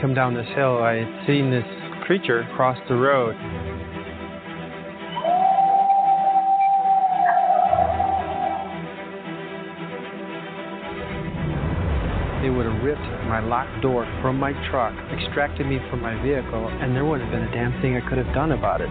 [0.00, 1.64] Come down this hill, I had seen this
[2.06, 3.34] creature cross the road.
[12.42, 16.68] They would have ripped my locked door from my truck, extracted me from my vehicle,
[16.80, 18.90] and there wouldn't have been a damn thing I could have done about it.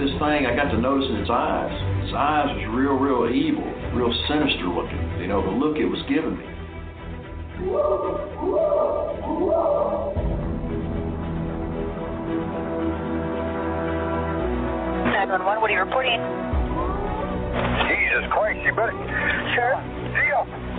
[0.00, 4.12] This, thing, I got to noticing its eyes its eyes was real, real evil, real
[4.28, 4.98] sinister looking.
[5.20, 6.44] You know, the look it was giving me.
[15.12, 15.60] Nine one one.
[15.60, 16.20] What are you reporting?
[17.84, 18.64] Jesus Christ!
[18.64, 18.96] You better.
[19.54, 19.76] Sure.
[20.16, 20.69] Deal.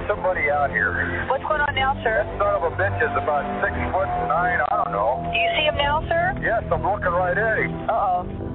[0.00, 0.08] Hello.
[0.08, 1.26] Get somebody out here.
[1.28, 2.24] What's going on now, sir?
[2.24, 4.60] That son of a bitch is about six foot nine.
[4.70, 5.20] I don't know.
[5.30, 6.34] Do you see him now, sir?
[6.40, 7.88] Yes, I'm looking right at him.
[7.88, 8.46] Uh oh.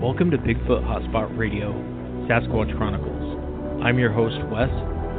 [0.00, 1.72] Welcome to Bigfoot Hotspot Radio,
[2.28, 3.13] Sasquatch Chronicles.
[3.84, 4.70] I'm your host, Wes,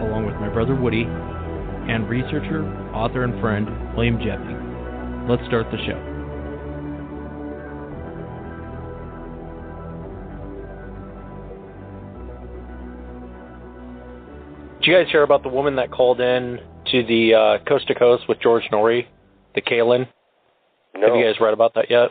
[0.01, 2.65] along with my brother Woody, and researcher,
[2.95, 4.55] author, and friend, William Jeffy.
[5.29, 6.01] Let's start the show.
[14.79, 17.93] Did you guys hear about the woman that called in to the uh, Coast to
[17.93, 19.05] Coast with George Noory,
[19.53, 20.07] the Kaylin?
[20.95, 21.07] No.
[21.07, 22.09] Have you guys read about that yet?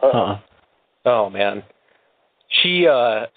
[0.00, 0.38] Uh-uh.
[1.06, 1.64] Oh man,
[2.62, 2.86] she.
[2.86, 3.26] uh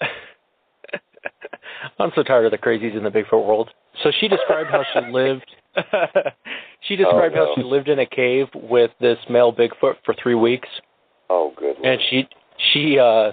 [1.98, 3.70] I'm so tired of the crazies in the Bigfoot world.
[4.02, 5.46] So she described how she lived.
[6.88, 7.46] she described Oh, no.
[7.46, 10.68] how she lived in a cave with this male Bigfoot for three weeks,
[11.30, 11.76] Oh, good.
[11.82, 12.28] and she
[12.72, 13.32] she uh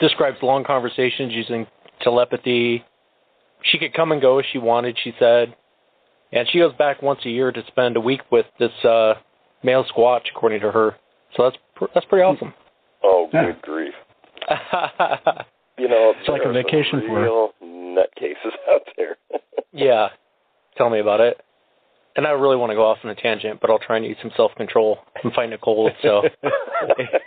[0.00, 1.66] describes long conversations using
[2.02, 2.84] telepathy.
[3.64, 4.98] She could come and go as she wanted.
[5.04, 5.54] She said,
[6.32, 9.14] and she goes back once a year to spend a week with this uh
[9.62, 10.96] male Squatch, according to her.
[11.36, 12.52] So that's pr- that's pretty awesome.
[13.04, 13.94] Oh, good grief.
[15.78, 19.16] You know, It's like a there are some vacation for real nutcases out there.
[19.72, 20.08] Yeah.
[20.76, 21.40] Tell me about it.
[22.14, 24.18] And I really want to go off on a tangent, but I'll try and use
[24.20, 24.98] some self control.
[25.24, 26.22] I'm fighting a cold, so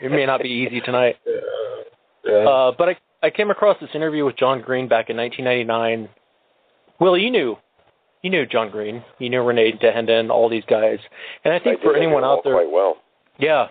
[0.02, 1.16] it may not be easy tonight.
[2.24, 2.36] Yeah.
[2.48, 6.10] Uh, but I I came across this interview with John Green back in 1999.
[7.00, 7.58] Will, you knew
[8.22, 11.00] you knew John Green, you knew René Dahinden, all these guys,
[11.44, 12.98] and I think I for anyone out there, quite well.
[13.40, 13.68] yeah,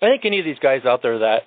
[0.00, 1.42] I think any of these guys out there that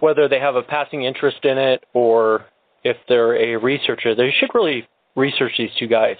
[0.00, 2.46] whether they have a passing interest in it or
[2.84, 4.86] if they're a researcher, they should really
[5.16, 6.16] research these two guys.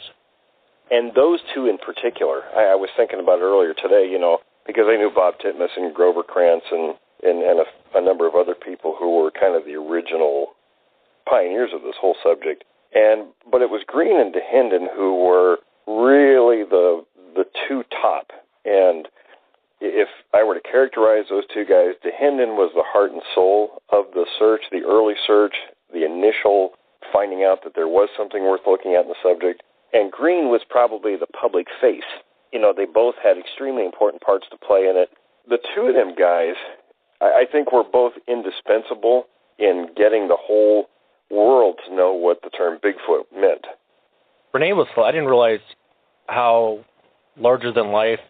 [0.90, 4.38] And those two in particular, I, I was thinking about it earlier today, you know,
[4.66, 8.34] because I knew Bob Titmus and Grover Krantz and, and, and a, a number of
[8.34, 10.54] other people who were kind of the original
[11.28, 12.64] pioneers of this whole subject.
[12.94, 17.04] And but it was Green and Dahinden who were really the
[17.34, 18.30] the two top.
[18.64, 19.08] And
[19.80, 24.06] if I were to characterize those two guys, Dahinden was the heart and soul of
[24.14, 25.54] the search, the early search,
[25.92, 26.72] the initial
[27.12, 29.62] finding out that there was something worth looking at in the subject.
[29.92, 32.08] And Green was probably the public face.
[32.52, 35.10] You know, they both had extremely important parts to play in it.
[35.48, 36.54] The two of them guys,
[37.20, 39.26] I, I think, were both indispensable
[39.58, 40.88] in getting the whole
[41.30, 43.66] world to know what the term Bigfoot meant.
[44.54, 44.86] René was.
[44.96, 45.60] I didn't realize
[46.28, 46.84] how
[47.36, 48.20] larger than life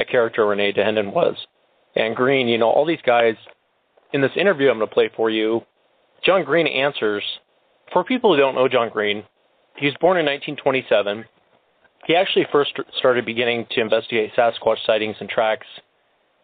[0.00, 1.36] a character René Dahinden was.
[1.94, 3.34] And Green, you know, all these guys
[4.12, 5.62] in this interview I'm going to play for you,
[6.24, 7.22] John Green answers.
[7.92, 9.24] For people who don't know John Green,
[9.76, 11.24] he was born in 1927.
[12.06, 15.66] He actually first started beginning to investigate Sasquatch sightings and tracks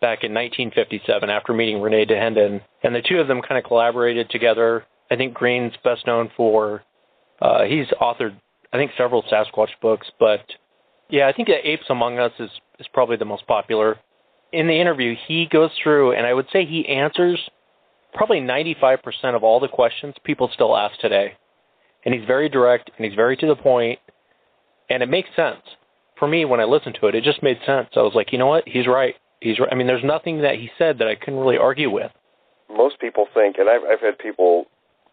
[0.00, 4.28] back in 1957 after meeting René Dahinden, and the two of them kind of collaborated
[4.30, 4.84] together.
[5.10, 6.82] I think Green's best known for
[7.40, 8.36] uh, he's authored
[8.72, 10.40] I think several Sasquatch books, but
[11.08, 13.98] yeah, I think Apes Among Us is is probably the most popular.
[14.52, 17.38] in the interview, he goes through, and I would say he answers
[18.14, 18.98] probably 95%
[19.34, 21.34] of all the questions people still ask today.
[22.04, 23.98] And he's very direct and he's very to the point,
[24.88, 25.62] and it makes sense.
[26.18, 27.88] For me, when I listened to it, it just made sense.
[27.96, 28.64] I was like, you know what?
[28.66, 29.14] He's right.
[29.40, 29.68] He's right.
[29.70, 32.10] I mean, there's nothing that he said that I couldn't really argue with.
[32.70, 34.64] Most people think, and I've, I've had people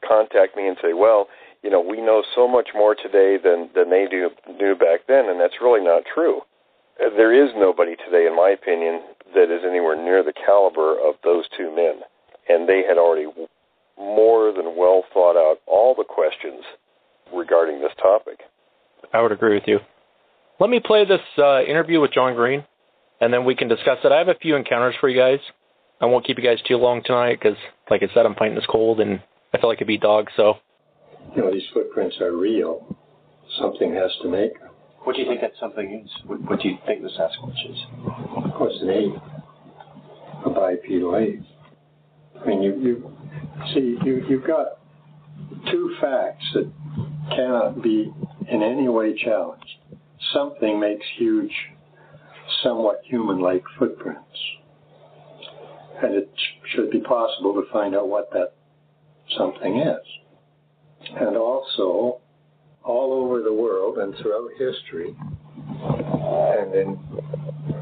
[0.07, 1.27] contact me and say, well,
[1.61, 4.29] you know, we know so much more today than than they do,
[4.59, 6.41] knew back then, and that's really not true.
[6.99, 9.01] Uh, there is nobody today, in my opinion,
[9.33, 12.01] that is anywhere near the caliber of those two men,
[12.49, 13.27] and they had already
[13.97, 16.63] more than well thought out all the questions
[17.33, 18.39] regarding this topic.
[19.13, 19.79] I would agree with you.
[20.59, 22.63] Let me play this uh, interview with John Green,
[23.21, 24.11] and then we can discuss it.
[24.11, 25.39] I have a few encounters for you guys.
[25.99, 27.57] I won't keep you guys too long tonight because,
[27.89, 29.21] like I said, I'm fighting this cold and
[29.53, 30.27] I feel like a beat dog.
[30.35, 30.55] So,
[31.35, 32.97] you know, these footprints are real.
[33.57, 34.72] Something has to make them.
[35.03, 36.11] What do you think that something is?
[36.25, 37.77] What, what do you think the Sasquatch is?
[38.45, 39.13] Of course, an ape,
[40.45, 41.41] a bipedal ape.
[42.41, 43.11] I mean, you you
[43.73, 44.79] see, you you've got
[45.69, 46.71] two facts that
[47.35, 48.11] cannot be
[48.49, 49.65] in any way challenged.
[50.33, 51.51] Something makes huge,
[52.63, 54.39] somewhat human-like footprints,
[56.01, 56.29] and it
[56.73, 58.53] should be possible to find out what that
[59.37, 61.09] something is.
[61.19, 62.19] And also,
[62.83, 65.15] all over the world and throughout history,
[65.83, 66.99] and in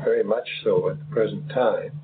[0.03, 1.99] very much so at the present time,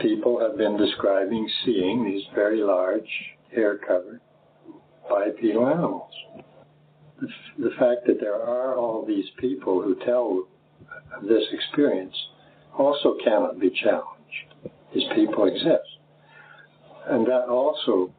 [0.00, 3.08] people have been describing seeing these very large,
[3.54, 4.20] hair covered
[5.08, 6.12] bipedal animals.
[7.20, 7.28] The,
[7.58, 10.46] the fact that there are all these people who tell
[11.26, 12.14] this experience
[12.76, 14.74] also cannot be challenged.
[14.94, 15.98] These people exist.
[17.06, 18.12] And that also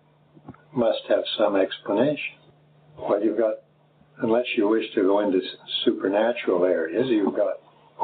[0.75, 2.35] must have some explanation.
[2.97, 3.55] Well, you've got,
[4.21, 5.41] unless you wish to go into
[5.85, 7.55] supernatural areas, you've got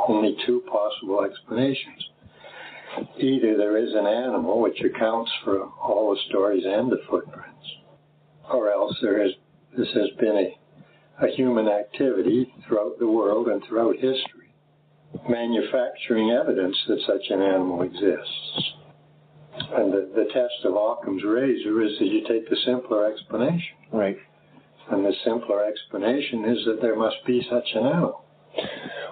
[0.07, 2.09] only two possible explanations.
[3.19, 7.67] Either there is an animal which accounts for all the stories and the footprints,
[8.51, 9.31] or else there is
[9.77, 14.53] this has been a, a human activity throughout the world and throughout history,
[15.27, 18.71] manufacturing evidence that such an animal exists.
[19.73, 23.75] And the, the test of Occam's razor is that you take the simpler explanation.
[23.91, 24.17] Right.
[24.91, 28.25] And the simpler explanation is that there must be such an animal.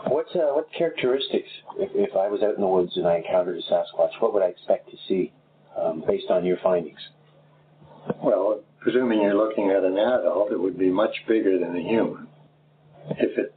[0.08, 3.58] What uh, what characteristics, if, if I was out in the woods and I encountered
[3.58, 5.32] a Sasquatch, what would I expect to see
[5.80, 7.00] um, based on your findings?
[8.22, 12.28] Well, presuming you're looking at an adult, it would be much bigger than a human.
[13.12, 13.56] If it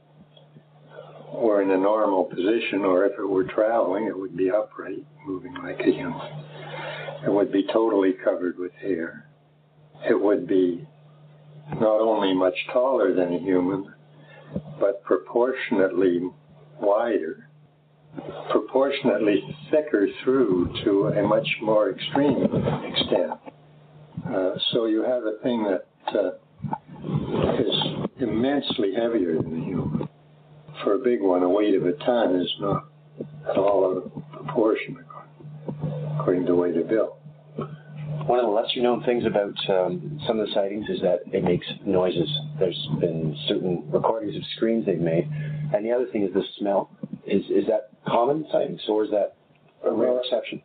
[1.33, 5.53] were in a normal position or if it were traveling, it would be upright, moving
[5.55, 6.21] like a human.
[7.25, 9.29] It would be totally covered with hair.
[10.09, 10.87] It would be
[11.75, 13.93] not only much taller than a human,
[14.79, 16.21] but proportionately
[16.79, 17.49] wider,
[18.51, 22.43] proportionately thicker through to a much more extreme
[22.85, 23.33] extent.
[24.25, 25.85] Uh, so you have a thing that
[26.17, 26.31] uh,
[27.61, 27.75] is
[28.19, 30.09] immensely heavier than a human.
[30.83, 32.85] For a big one, a weight of a ton is not
[33.49, 34.97] at all out of proportion
[36.19, 37.17] according to the way they're built.
[38.27, 41.45] One of the lesser known things about um, some of the sightings is that it
[41.45, 42.27] makes noises.
[42.59, 45.31] There's been certain recordings of screams they've made.
[45.73, 46.89] And the other thing is the smell.
[47.25, 49.35] Is is that common sightings or is that
[49.85, 50.61] a rare exception?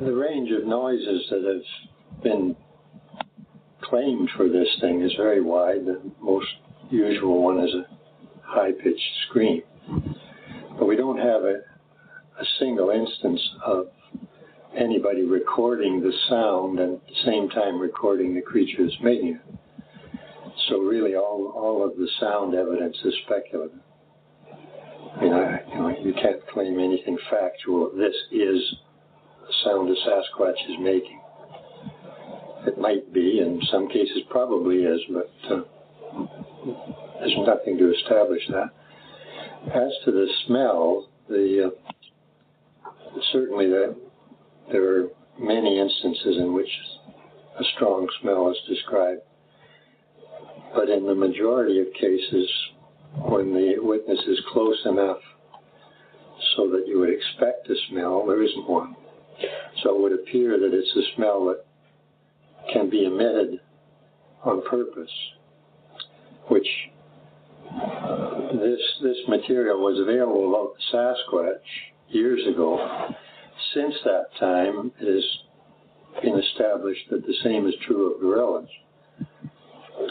[0.00, 2.54] The range of noises that have been
[3.82, 5.86] claimed for this thing is very wide.
[5.86, 6.46] The most
[6.88, 7.86] usual one is a
[8.42, 9.62] high pitched scream.
[10.78, 11.62] But we don't have a,
[12.40, 13.88] a single instance of
[14.76, 19.40] anybody recording the sound and at the same time recording the creature's it.
[20.68, 23.78] So really, all all of the sound evidence is speculative.
[25.20, 27.90] You know, you, know, you can't claim anything factual.
[27.96, 28.76] This is
[29.46, 31.20] the sound a Sasquatch is making.
[32.66, 35.62] It might be, in some cases, probably is, but uh,
[37.20, 38.70] there's nothing to establish that.
[39.74, 42.80] As to the smell, the uh,
[43.32, 43.94] certainly the
[44.70, 46.68] there are many instances in which
[47.58, 49.22] a strong smell is described.
[50.74, 52.50] But in the majority of cases,
[53.16, 55.18] when the witness is close enough
[56.56, 58.96] so that you would expect a smell, there isn't one.
[59.82, 61.64] So it would appear that it's a smell that
[62.72, 63.60] can be emitted
[64.44, 65.10] on purpose,
[66.48, 66.66] which
[67.70, 71.56] uh, this this material was available about the Sasquatch
[72.08, 72.78] years ago,
[73.74, 78.68] since that time, it has been established that the same is true of gorillas.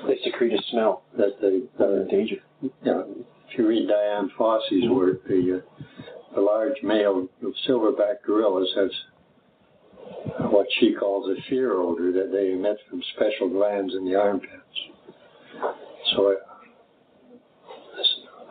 [0.07, 2.37] They secrete a smell that they are in danger.
[2.83, 3.03] Yeah,
[3.49, 5.83] if you read Dian Fossey's work, the uh,
[6.35, 7.27] the large male
[7.67, 8.91] silverback gorillas has
[10.51, 14.51] what she calls a fear odor that they emit from special glands in the armpits.
[16.15, 16.35] So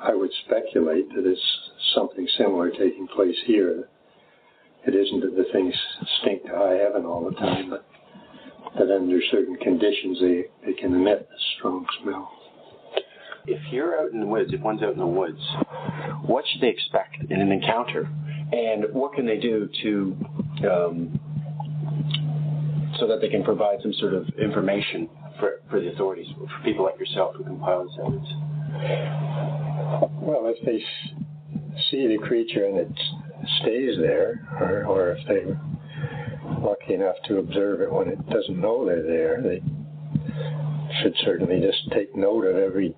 [0.02, 1.40] I, I would speculate that it's
[1.94, 3.88] something similar taking place here.
[4.84, 5.74] It isn't that the things
[6.20, 7.86] stink to high heaven all the time, but
[8.78, 12.30] that under certain conditions they, they can emit a strong smell.
[13.46, 15.40] If you're out in the woods, if one's out in the woods,
[16.26, 18.08] what should they expect in an encounter?
[18.52, 20.16] And what can they do to
[20.70, 21.20] um,
[22.98, 25.08] so that they can provide some sort of information
[25.38, 28.28] for, for the authorities, for people like yourself who compile this evidence?
[30.20, 30.84] Well, if they
[31.90, 32.92] see the creature and it
[33.62, 35.60] stays there, or, or if they're
[36.60, 39.62] lucky enough to observe it when it doesn't know they're there, they
[41.02, 42.94] should certainly just take note of every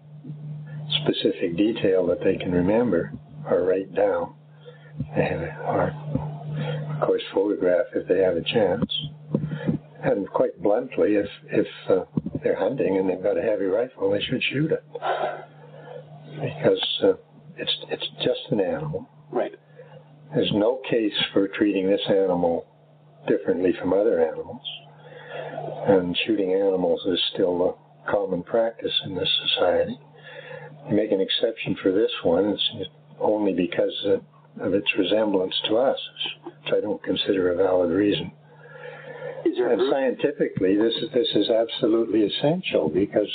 [1.03, 3.13] specific detail that they can remember
[3.49, 4.35] or write down,
[5.17, 5.93] or
[6.91, 8.91] of course photograph if they have a chance.
[10.03, 12.05] And quite bluntly, if if uh,
[12.43, 14.85] they're hunting and they've got a heavy rifle, they should shoot it
[16.35, 17.13] because uh,
[17.57, 19.09] it's it's just an animal.
[19.31, 19.55] Right.
[20.35, 22.67] There's no case for treating this animal
[23.29, 24.63] differently from other animals,
[25.87, 29.99] and shooting animals is still a common practice in this society.
[30.89, 33.95] You make an exception for this one, it's only because
[34.61, 35.99] of its resemblance to us,
[36.45, 38.33] which I don't consider a valid reason.
[39.45, 43.31] and scientifically, this is this is absolutely essential because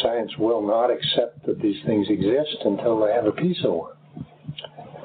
[0.00, 3.96] science will not accept that these things exist until they have a piece of one.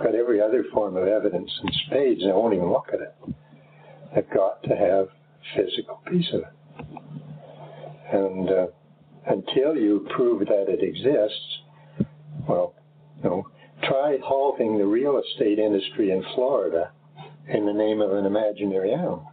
[0.01, 3.15] Got every other form of evidence in spades, they won't even look at it.
[4.13, 5.07] They've got to have
[5.55, 6.55] physical piece of it.
[8.11, 8.67] And uh,
[9.27, 11.59] until you prove that it exists,
[12.47, 12.75] well,
[13.23, 13.47] you know,
[13.83, 16.91] try halting the real estate industry in Florida
[17.47, 19.31] in the name of an imaginary animal.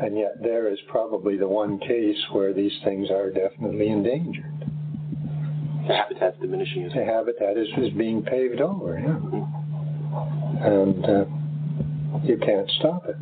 [0.00, 4.53] And yet, there is probably the one case where these things are definitely endangered.
[5.86, 6.88] The habitat's diminishing.
[6.94, 9.18] The habitat is, is being paved over, yeah.
[10.66, 11.24] And uh,
[12.24, 13.16] you can't stop it.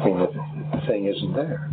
[0.00, 1.70] I mean, the, the thing isn't there.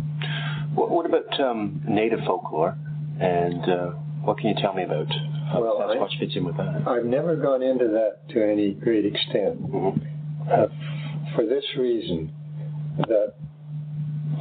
[0.74, 2.76] What, what about um, native folklore?
[3.20, 3.90] And uh,
[4.22, 5.06] what can you tell me about
[5.52, 6.82] how Well, Sasquatch fits in with that?
[6.86, 9.60] I've never gone into that to any great extent.
[10.52, 10.66] Uh,
[11.34, 12.32] for this reason,
[12.98, 13.34] that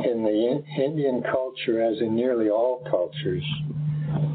[0.03, 3.43] in the in- Indian culture, as in nearly all cultures,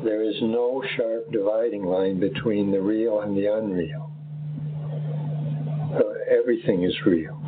[0.03, 4.11] there is no sharp dividing line between the real and the unreal.
[5.95, 7.43] Uh, everything is real.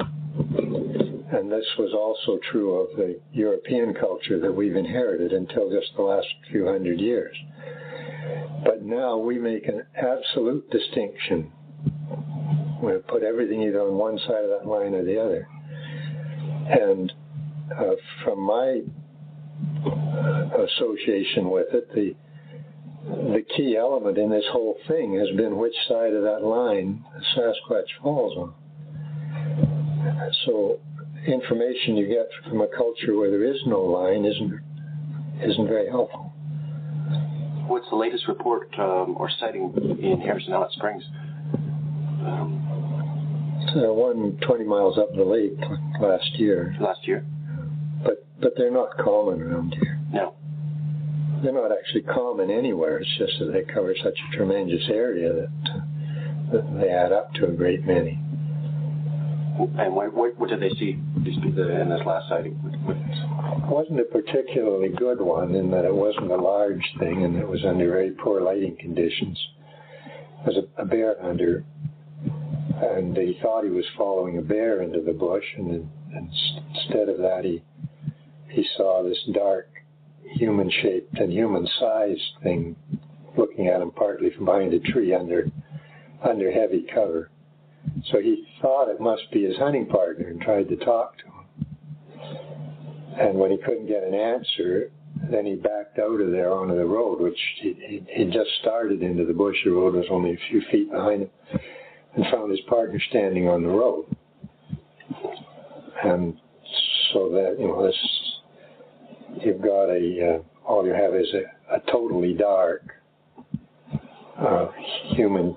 [1.33, 6.02] And this was also true of the European culture that we've inherited until just the
[6.02, 7.35] last few hundred years.
[8.64, 11.50] But now we make an absolute distinction.
[12.83, 15.49] We put everything either on one side of that line or the other.
[16.69, 17.12] And
[17.76, 18.83] uh, from my
[20.69, 22.14] association with it, the
[23.04, 27.04] the key element in this whole thing has been which side of that line
[27.37, 28.54] Sasquatch falls on.
[30.45, 30.78] So,
[31.26, 34.61] information you get from a culture where there is no line isn't
[35.42, 36.33] isn't very helpful.
[37.66, 41.02] What's the latest report um, or sighting in Harrison Hot Springs?
[42.25, 42.62] Um,
[43.75, 45.59] uh, one 20 miles up the lake
[46.00, 47.25] last year, last year?
[48.42, 49.99] But but they're not common around here.
[50.12, 50.34] No.
[51.42, 52.99] They're not actually common anywhere.
[52.99, 55.80] It's just that they cover such a tremendous area that, uh,
[56.52, 58.18] that they add up to a great many.
[59.78, 62.54] And what, what, what did they see in this last sighting?
[62.62, 67.25] What, what, It wasn't a particularly good one in that it wasn't a large thing
[67.25, 69.38] and it was under very poor lighting conditions.
[70.44, 71.64] It was a, a bear hunter,
[72.82, 76.30] and he thought he was following a bear into the bush, and, and
[76.75, 77.62] instead of that, he
[78.52, 79.68] he saw this dark,
[80.23, 82.76] human-shaped and human-sized thing
[83.37, 85.47] looking at him partly from behind a tree under
[86.23, 87.30] under heavy cover.
[88.11, 91.66] So he thought it must be his hunting partner and tried to talk to him.
[93.18, 94.90] And when he couldn't get an answer,
[95.30, 99.02] then he backed out of there onto the road, which he, he, he just started
[99.02, 99.56] into the bush.
[99.64, 101.30] The road was only a few feet behind him,
[102.14, 104.06] and found his partner standing on the road.
[106.04, 106.37] And
[107.12, 107.97] so that you know, this
[109.41, 112.83] you've got a uh, all you have is a, a totally dark,
[114.39, 114.69] uh,
[115.15, 115.57] human,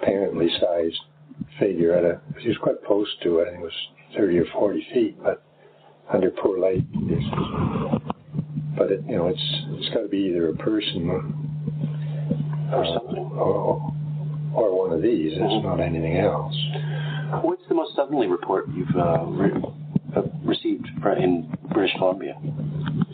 [0.00, 0.98] apparently sized
[1.58, 2.20] figure at a.
[2.40, 3.48] He was quite close to it.
[3.48, 5.42] I think it was thirty or forty feet, but
[6.12, 8.02] under poor light conditions.
[8.76, 11.24] But it, you know, it's it's got to be either a person or,
[12.76, 13.24] or something.
[13.34, 13.92] or,
[14.54, 15.32] or one of these.
[15.34, 16.54] It's not anything else.
[17.42, 19.62] What's the most southerly report you've uh, re-
[20.14, 20.86] uh, received
[21.18, 22.34] in British Columbia?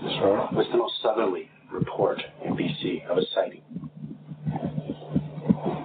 [0.09, 0.47] Sorry?
[0.53, 3.62] What's the most southerly report in BC of a sighting?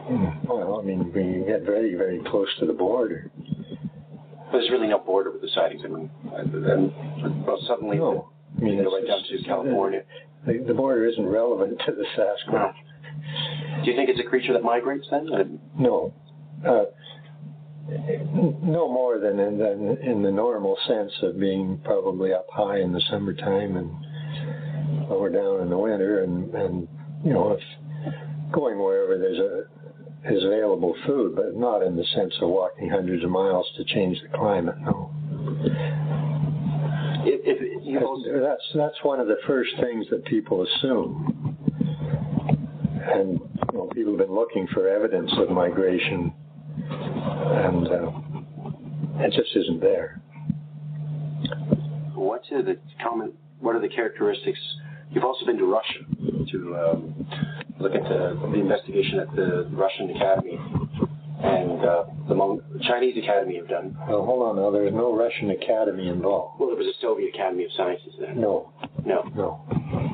[0.07, 0.47] Hmm.
[0.47, 3.31] Well, I mean, we get very, very close to the border,
[4.51, 5.81] There's really no border with the sightings.
[5.83, 8.29] I mean, and, well, suddenly no.
[8.57, 10.03] I mean, you go right down to California.
[10.45, 12.75] The, the border isn't relevant to the Sasquatch.
[13.83, 15.29] Do you think it's a creature that migrates then?
[15.33, 15.43] Uh,
[15.79, 16.13] No.
[16.65, 16.85] Uh,
[17.89, 22.93] no more than in, than in the normal sense of being probably up high in
[22.93, 23.91] the summertime and
[25.13, 26.87] lower down in the winter, and, and
[27.23, 27.61] you know, if
[28.51, 29.63] going wherever there's a
[30.25, 34.17] is available food, but not in the sense of walking hundreds of miles to change
[34.21, 34.75] the climate.
[34.79, 35.11] No.
[37.25, 41.57] if, if you also, That's that's one of the first things that people assume,
[43.13, 43.39] and
[43.73, 46.33] you know, people have been looking for evidence of migration,
[46.77, 48.11] and uh,
[49.25, 50.21] it just isn't there.
[52.15, 53.33] what are the common?
[53.59, 54.59] What are the characteristics?
[55.13, 55.99] You've also been to Russia
[56.51, 57.27] to um,
[57.79, 60.59] look at the, the investigation at the Russian Academy
[61.43, 63.95] and uh, the Mon- Chinese Academy have done.
[64.07, 64.71] Well, hold on now.
[64.71, 66.59] There's no Russian academy involved.
[66.59, 68.39] Well, there was a Soviet Academy of Sciences then.
[68.39, 68.71] No,
[69.05, 69.23] No.
[69.35, 69.61] no.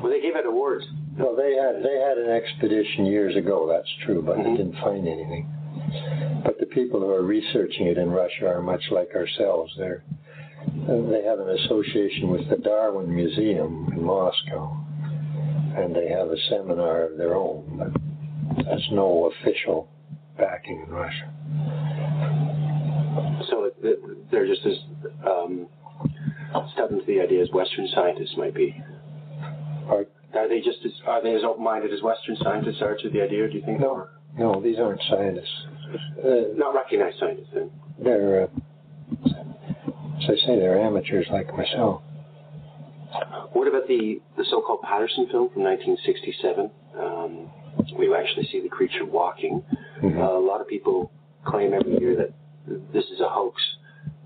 [0.02, 0.84] Well, they gave out awards.
[1.18, 3.68] Well, they had they had an expedition years ago.
[3.70, 4.44] That's true, but Mhm.
[4.44, 5.46] they didn't find anything.
[6.44, 9.72] But the people who are researching it in Russia are much like ourselves.
[9.76, 10.02] They're
[10.86, 14.76] they have an association with the Darwin Museum in Moscow,
[15.76, 17.64] and they have a seminar of their own.
[18.56, 19.88] But there's no official
[20.38, 21.30] backing in Russia.
[23.48, 24.78] So it- it- they're just as
[25.26, 25.66] um,
[26.72, 28.74] stubborn to the idea as Western scientists might be.
[29.88, 33.20] Are, Are they just as are they as open-minded as Western scientists are to the
[33.22, 33.48] idea?
[33.48, 33.80] Do you think?
[33.80, 34.06] No.
[34.38, 35.66] no, these aren't scientists.
[36.24, 37.70] Uh, Not recognized scientists then.
[37.98, 38.46] they're, uh,
[40.18, 42.02] as I say, they're amateurs like myself.
[43.52, 46.70] What about the, the so-called Patterson film from 1967?
[46.98, 47.50] Um,
[47.98, 49.62] we actually see the creature walking.
[50.02, 50.18] Mhm.
[50.18, 51.10] Uh, a lot of people
[51.44, 52.32] claim every year that
[52.92, 53.60] this is a hoax.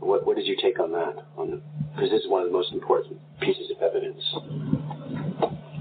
[0.00, 1.24] What, what is your take on that?
[1.36, 1.62] On
[1.94, 4.22] because this is one of the most important pieces of evidence.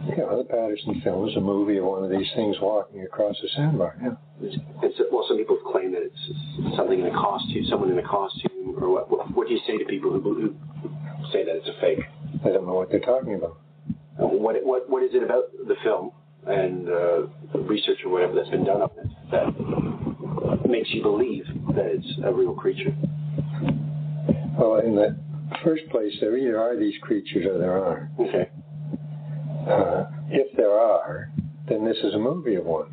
[0.07, 3.47] Yeah, the Patterson film is a movie of one of these things walking across a
[3.55, 3.97] sandbar.
[4.01, 4.11] Yeah.
[4.41, 6.23] It's, it's, well, some people claim that it's,
[6.59, 9.09] it's something in a costume, someone in a costume, or what?
[9.09, 10.55] What, what do you say to people who, who
[11.31, 12.05] say that it's a fake?
[12.45, 13.59] I don't know what they're talking about.
[14.17, 16.11] What, what, what is it about the film
[16.45, 21.45] and uh, the research or whatever that's been done on it that makes you believe
[21.75, 22.95] that it's a real creature?
[24.57, 25.17] Well, in the
[25.63, 28.19] first place, there either are these creatures or there aren't.
[28.19, 28.49] Okay.
[29.67, 31.31] Uh, if there are,
[31.67, 32.89] then this is a movie of one.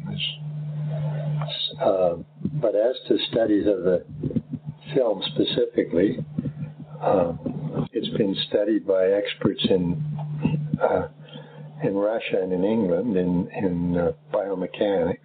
[1.81, 2.17] Uh,
[2.61, 4.05] but as to studies of the
[4.95, 6.19] film specifically,
[7.01, 7.33] uh,
[8.01, 10.03] it's been studied by experts in
[10.81, 11.09] uh,
[11.83, 15.19] in Russia and in England in in uh, biomechanics.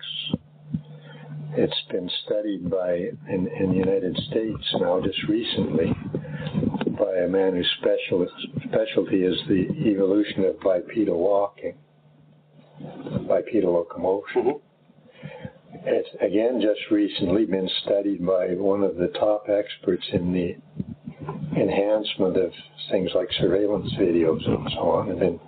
[1.57, 2.95] It's been studied by
[3.29, 5.93] in, in the United States now just recently
[6.99, 8.27] by a man whose special,
[8.67, 11.75] specialty is the evolution of bipedal walking,
[13.25, 14.43] bipedal locomotion.
[14.43, 14.61] Mhm.
[15.85, 20.55] It's again just recently been studied by one of the top experts in the
[21.55, 22.51] enhancement of
[22.91, 25.39] things like surveillance videos and so on, and been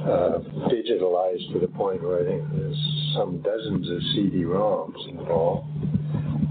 [0.00, 5.68] uh, digitalized to the point where I think there's some dozens of CD-ROMs involved,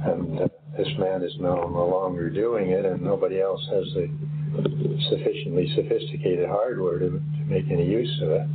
[0.06, 4.10] and uh, this man is now no longer doing it, and nobody else has the
[5.10, 8.48] sufficiently sophisticated hardware to, to make any use of it.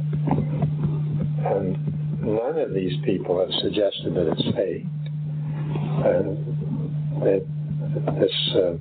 [1.45, 4.87] And none of these people have suggested that it's fake.
[6.05, 6.55] And
[7.23, 7.47] that
[8.19, 8.75] this uh,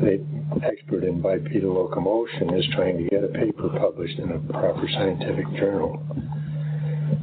[0.00, 0.24] the
[0.64, 5.46] expert in bipedal locomotion is trying to get a paper published in a proper scientific
[5.56, 6.02] journal.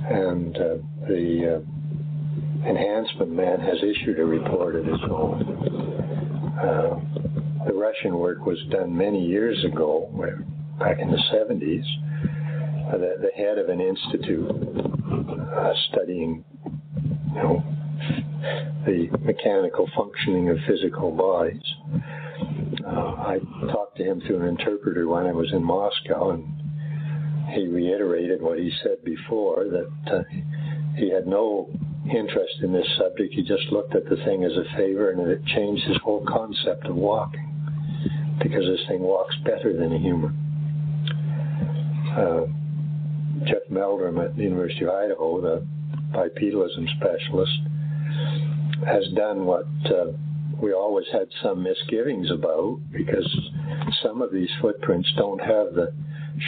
[0.09, 0.75] And uh,
[1.07, 5.41] the uh, enhancement man has issued a report of his own.
[6.59, 10.09] Uh, the Russian work was done many years ago,
[10.79, 11.83] back in the 70s.
[12.87, 17.63] Uh, the, the head of an institute uh, studying, you know,
[18.85, 21.61] the mechanical functioning of physical bodies.
[22.85, 23.39] Uh, I
[23.71, 26.45] talked to him through an interpreter when I was in Moscow, and
[27.53, 30.23] he reiterated what he said before that uh,
[30.97, 31.69] he had no
[32.13, 33.33] interest in this subject.
[33.33, 36.85] He just looked at the thing as a favor, and it changed his whole concept
[36.85, 37.43] of walking
[38.41, 40.35] because this thing walks better than a human.
[42.15, 42.45] Uh,
[43.45, 45.67] Jeff Meldrum at the University of Idaho, the
[46.11, 47.59] bipedalism specialist,
[48.85, 50.11] has done what uh,
[50.61, 53.27] we always had some misgivings about because
[54.01, 55.93] some of these footprints don't have the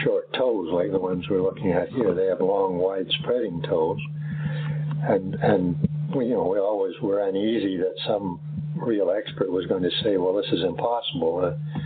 [0.04, 2.14] short toes like the ones we're looking at here.
[2.14, 4.00] They have long, wide spreading toes.
[5.02, 8.40] And, and we, you know, we always were uneasy that some
[8.76, 11.42] real expert was going to say, well, this is impossible.
[11.46, 11.82] Uh,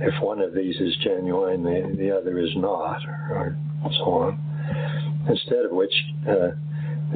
[0.00, 5.26] if one of these is genuine, the, the other is not, or, or so on.
[5.28, 5.92] Instead of which,
[6.28, 6.50] uh,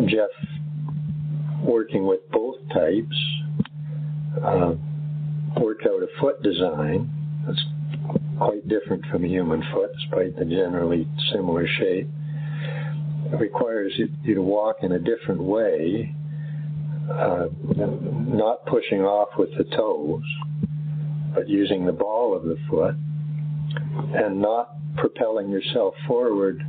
[0.07, 0.31] Jeff,
[1.63, 3.17] working with both types,
[4.43, 4.75] uh,
[5.61, 7.11] worked out a foot design
[7.47, 7.63] that's
[8.39, 12.09] quite different from a human foot, despite the generally similar shape.
[13.33, 16.15] It requires you to walk in a different way,
[17.11, 17.47] uh,
[17.77, 20.23] not pushing off with the toes,
[21.35, 22.95] but using the ball of the foot,
[24.15, 26.63] and not propelling yourself forward,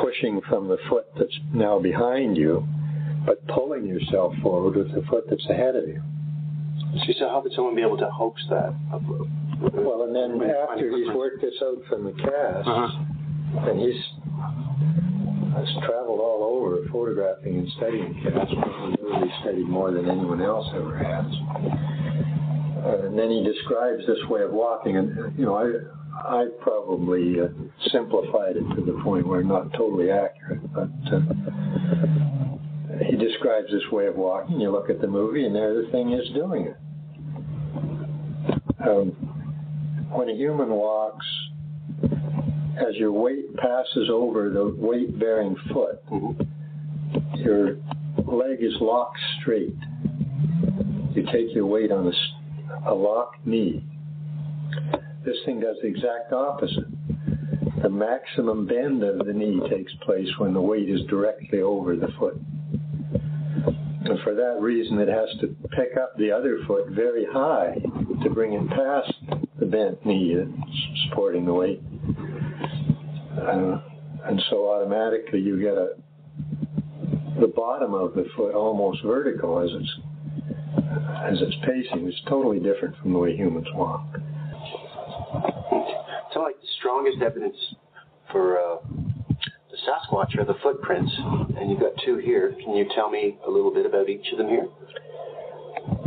[0.00, 2.66] pushing from the foot that's now behind you,
[3.26, 6.00] but pulling yourself forward with the foot that's ahead of you.
[7.04, 8.72] See, so how could someone be able to hoax that?
[9.74, 13.68] Well, and then after he's worked this out from the cast, Uh-huh.
[13.70, 14.00] and he's
[15.56, 20.96] has traveled all over photographing and studying cats, probably studied more than anyone else ever
[20.98, 21.24] has.
[22.84, 27.40] Uh, and then he describes this way of walking, and you know, I I probably
[27.40, 27.48] uh,
[27.90, 31.20] simplified it to the point where not totally accurate, but uh,
[33.08, 34.60] he describes this way of walking.
[34.60, 36.76] You look at the movie, and there the thing is doing it.
[38.86, 39.10] Um,
[40.12, 41.26] when a human walks,
[42.76, 46.02] as your weight passes over the weight bearing foot,
[47.34, 47.76] your
[48.26, 49.76] leg is locked straight.
[51.14, 52.12] You take your weight on
[52.86, 53.84] a locked knee.
[55.24, 56.84] This thing does the exact opposite.
[57.82, 62.08] The maximum bend of the knee takes place when the weight is directly over the
[62.18, 62.40] foot.
[63.64, 67.76] And for that reason, it has to pick up the other foot very high
[68.22, 69.12] to bring it past
[69.58, 71.82] the bent knee that's supporting the weight.
[73.36, 73.80] Uh,
[74.24, 75.90] and so automatically you get a
[77.40, 79.98] the bottom of the foot almost vertical as it's
[81.24, 82.06] as it's pacing.
[82.06, 84.06] It's totally different from the way humans walk.
[86.32, 87.56] So, like the strongest evidence
[88.32, 88.76] for uh,
[89.86, 91.12] Sasquatch are the footprints,
[91.58, 92.54] and you've got two here.
[92.64, 94.68] Can you tell me a little bit about each of them here?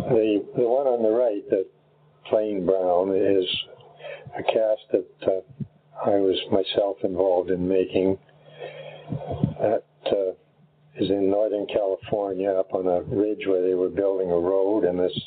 [0.10, 1.66] The the one on the right, the
[2.26, 3.46] plain brown, is
[4.38, 8.18] a cast that uh, I was myself involved in making.
[9.62, 10.32] That uh,
[10.96, 15.00] is in Northern California, up on a ridge where they were building a road, and
[15.00, 15.18] this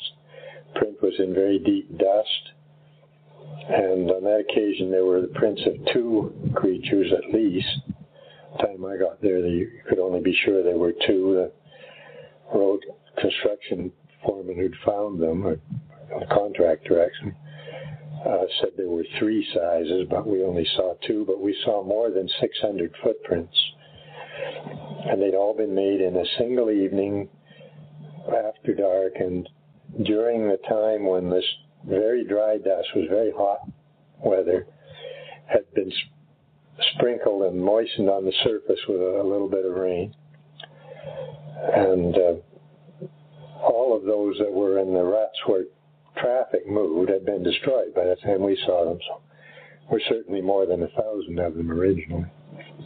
[0.75, 2.51] print was in very deep dust.
[3.69, 7.92] And on that occasion, there were the prints of two creatures at least.
[8.59, 11.49] Time I got there, you could only be sure there were two.
[12.51, 12.85] The road
[13.19, 13.91] construction
[14.23, 15.59] foreman who'd found them, or
[16.19, 17.33] the contractor actually,
[18.25, 21.25] uh, said there were three sizes, but we only saw two.
[21.25, 23.55] But we saw more than 600 footprints,
[25.05, 27.29] and they'd all been made in a single evening
[28.27, 29.49] after dark, and
[30.03, 31.45] during the time when this
[31.85, 33.59] very dry dust was very hot
[34.23, 34.65] weather,
[35.47, 35.91] had been
[36.95, 40.13] sprinkled and moistened on the surface with a, little bit of rain,
[41.75, 42.33] and uh,
[43.63, 45.65] all of those that were in the ruts where
[46.17, 48.99] traffic moved had been destroyed by the time we saw them.
[49.07, 49.21] So
[49.89, 52.25] we're certainly more than a thousand of them originally.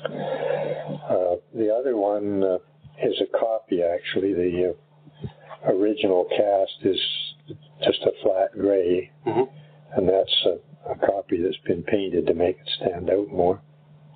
[0.03, 2.57] Uh, the other one uh,
[3.03, 4.33] is a copy, actually.
[4.33, 6.99] The uh, original cast is
[7.83, 9.11] just a flat gray,
[9.95, 13.61] and that's a, a copy that's been painted to make it stand out more.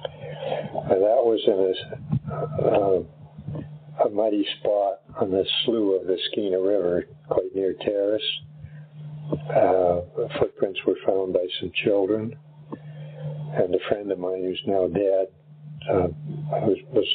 [0.04, 7.06] That was in a, uh, a muddy spot on the slough of the Skeena River,
[7.30, 8.22] quite near Terrace.
[9.32, 10.02] Uh,
[10.40, 12.36] footprints were found by some children,
[13.54, 15.28] and a friend of mine who's now dead
[15.90, 16.08] uh,
[16.52, 17.08] was, was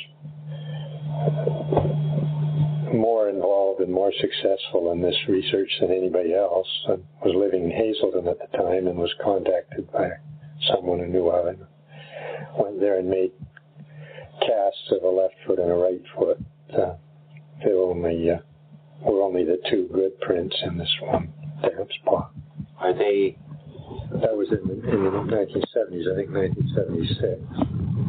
[2.94, 6.68] more involved and more successful in this research than anybody else.
[6.88, 10.10] And was living in Hazelton at the time and was contacted by
[10.72, 11.66] someone who knew of him.
[12.58, 13.32] Went there and made
[14.40, 16.38] casts of a left foot and a right foot.
[16.72, 16.94] Uh,
[17.64, 18.38] they were only uh,
[19.02, 22.32] were only the two good prints in this one damp spot.
[22.78, 23.36] Are they?
[24.20, 27.38] That was in the, in the 1970s, I think 1976.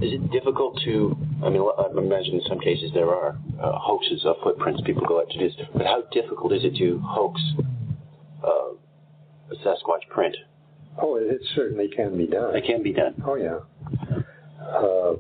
[0.01, 1.17] Is it difficult to?
[1.43, 5.21] I mean, I imagine in some cases there are uh, hoaxes of footprints people go
[5.21, 5.49] out to do.
[5.73, 7.41] But how difficult is it to hoax
[8.43, 8.73] uh,
[9.51, 10.35] a Sasquatch print?
[10.99, 12.55] Oh, it, it certainly can be done.
[12.55, 13.21] It can be done.
[13.25, 13.59] Oh yeah.
[14.61, 15.13] Uh,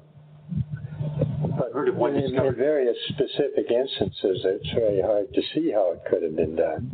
[1.57, 5.93] but heard of one in, in various specific instances, it's very hard to see how
[5.93, 6.91] it could have been done.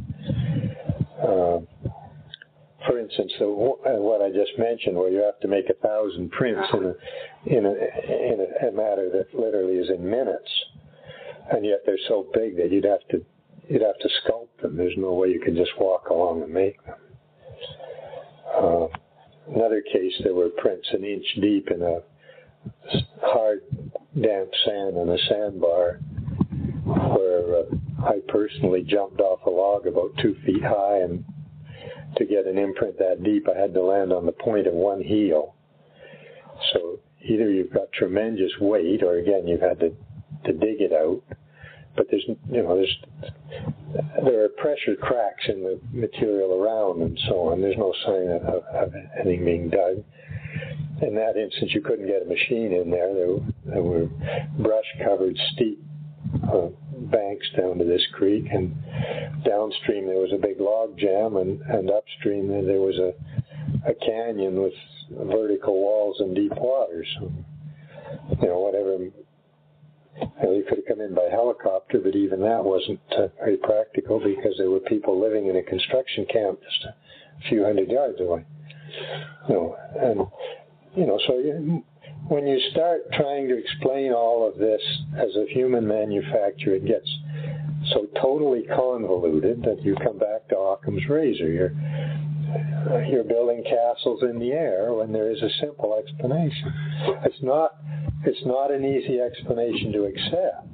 [1.21, 1.67] Um,
[2.86, 6.31] for instance, the, uh, what I just mentioned, where you have to make a thousand
[6.31, 6.93] prints in a
[7.45, 10.49] in a in a, a matter that literally is in minutes,
[11.51, 13.25] and yet they're so big that you'd have to
[13.69, 14.75] you'd have to sculpt them.
[14.75, 16.99] There's no way you can just walk along and make them.
[18.53, 18.88] Uh,
[19.47, 21.99] another case, there were prints an inch deep in a
[23.21, 23.62] hard,
[24.19, 25.99] damp sand on a sandbar,
[26.86, 31.23] where uh, I personally jumped off a log about two feet high and
[32.17, 35.01] to get an imprint that deep, I had to land on the point of one
[35.01, 35.56] heel.
[36.71, 39.95] So either you've got tremendous weight, or again you've had to
[40.45, 41.21] to dig it out.
[41.95, 42.97] But there's you know there's
[44.25, 47.62] there are pressure cracks in the material around and so on.
[47.62, 50.03] There's no sign of, of, anything being dug.
[51.01, 53.13] In that instance, you couldn't get a machine in there.
[53.13, 54.06] There, there were
[54.58, 55.84] brush covered steep
[56.51, 56.69] uh,
[57.12, 58.75] banks down to this creek, and
[59.45, 63.13] downstream there was a big log jam, and, and upstream there was a,
[63.89, 64.73] a canyon with
[65.12, 67.06] vertical walls and deep water.
[67.19, 67.32] So,
[68.41, 68.97] you know, whatever.
[70.43, 74.19] Know, you could have come in by helicopter, but even that wasn't uh, very practical
[74.19, 78.45] because there were people living in a construction camp just a few hundred yards away.
[79.49, 80.19] Know, and
[80.95, 81.84] you know, so you,
[82.28, 84.82] when you start trying to explain all of this
[85.17, 87.10] as a human manufacture, it gets
[87.91, 91.49] so totally convoluted that you come back to Occam's razor.
[91.49, 91.73] You're,
[93.10, 96.73] you're building castles in the air when there is a simple explanation.
[97.26, 97.76] It's not,
[98.25, 100.67] it's not an easy explanation to accept.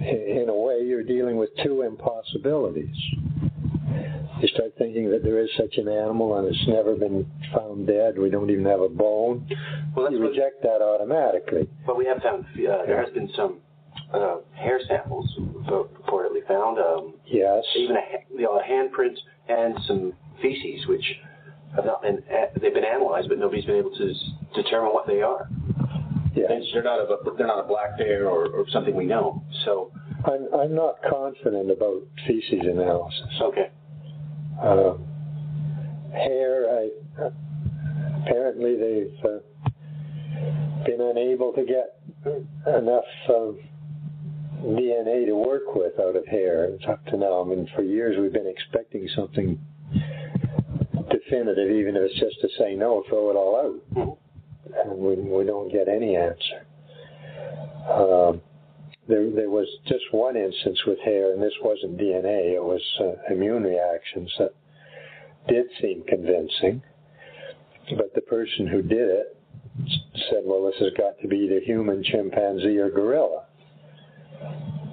[0.00, 2.94] In a way, you're dealing with two impossibilities.
[4.40, 8.18] You start thinking that there is such an animal and it's never been found dead.
[8.18, 9.48] We don't even have a bone.
[9.96, 11.68] Well, you reject that automatically.
[11.86, 13.60] But we have found uh, there has been some
[14.12, 15.26] uh, hair samples
[15.66, 17.64] reportedly found, um, Yes.
[17.76, 18.00] even a,
[18.34, 19.16] you know, a handprint
[19.48, 21.04] and some feces, which
[21.76, 22.22] have not been
[22.60, 24.12] they've been analyzed, but nobody's been able to
[24.54, 25.48] determine what they are.
[26.34, 26.50] Yes.
[26.50, 29.44] And they're not a they're not a black bear or, or something we know.
[29.64, 29.92] So
[30.24, 33.40] I'm, I'm not confident about feces analysis.
[33.40, 33.70] okay,
[34.60, 34.94] Uh,
[36.12, 36.90] hair, I,
[38.22, 39.38] apparently they've uh,
[40.84, 42.00] been unable to get
[42.66, 43.58] enough um,
[44.64, 46.64] DNA to work with out of hair.
[46.64, 47.42] It's up to now.
[47.42, 49.60] I mean, for years we've been expecting something
[51.10, 53.56] definitive, even if it's just to say no, throw it all
[53.96, 54.18] out.
[54.82, 56.66] And we, we don't get any answer.
[57.90, 58.40] Um,
[59.08, 63.32] there, there was just one instance with hair, and this wasn't DNA, it was uh,
[63.32, 64.54] immune reactions that
[65.48, 66.82] did seem convincing.
[67.96, 69.36] But the person who did it
[70.30, 73.44] said, well, this has got to be either human, chimpanzee, or gorilla.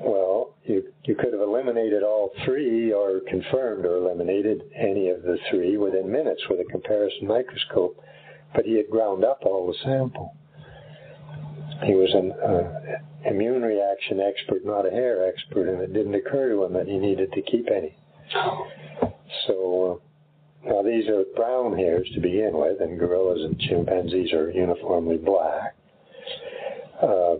[0.03, 5.37] Well, you, you could have eliminated all three or confirmed or eliminated any of the
[5.49, 8.01] three within minutes with a comparison microscope,
[8.53, 10.35] but he had ground up all the sample.
[11.83, 16.49] He was an uh, immune reaction expert, not a hair expert, and it didn't occur
[16.49, 17.95] to him that he needed to keep any.
[19.47, 20.01] So
[20.65, 25.17] uh, now these are brown hairs to begin with, and gorillas and chimpanzees are uniformly
[25.17, 25.75] black.
[27.01, 27.35] Uh,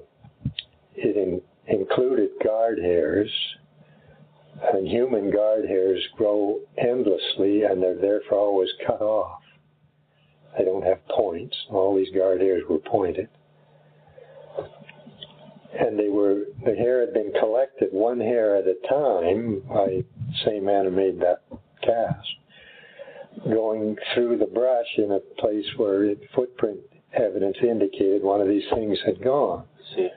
[0.96, 3.30] it in, included guard hairs,
[4.74, 9.41] and human guard hairs grow endlessly, and they're therefore always cut off.
[10.58, 11.56] They don't have points.
[11.70, 13.30] All these guard hairs were pointed.
[15.80, 20.06] And they were the hair had been collected one hair at a time by the
[20.46, 21.44] same man who made that
[21.82, 22.28] cast
[23.46, 26.80] going through the brush in a place where it, footprint
[27.14, 29.64] evidence indicated one of these things had gone.
[29.96, 30.10] See,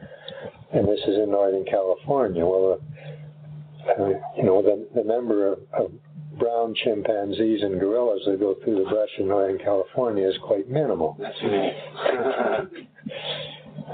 [0.73, 2.45] and this is in northern california.
[2.45, 5.93] Well uh, uh, you know the, the number of, of
[6.39, 11.17] brown chimpanzees and gorillas that go through the brush in northern california is quite minimal
[11.21, 11.39] that's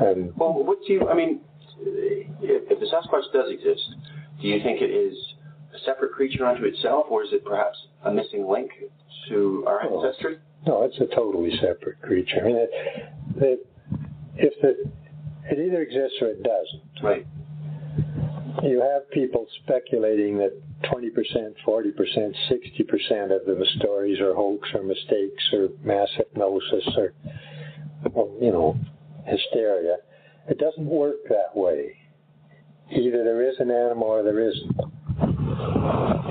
[0.00, 1.08] and well, what do you?
[1.08, 1.40] I mean,
[1.80, 3.82] if, if the Sasquatch does exist,
[4.40, 5.14] do you think it is
[5.74, 8.70] a separate creature unto itself, or is it perhaps a missing link
[9.28, 10.04] to our Oh.
[10.04, 10.38] ancestry?
[10.66, 12.38] No, it's a totally separate creature.
[12.40, 12.70] I mean, it,
[13.36, 13.66] it,
[14.36, 14.90] if the,
[15.50, 17.02] it either exists or it doesn't.
[17.02, 17.26] Right.
[18.62, 20.52] You have people speculating that
[20.84, 27.12] 20%, 40%, 60% of the stories are hoax or mistakes or mass hypnosis or,
[28.40, 28.76] you know,
[29.26, 29.96] hysteria.
[30.48, 31.96] It doesn't work that way.
[32.90, 34.80] Either there is an animal or there isn't.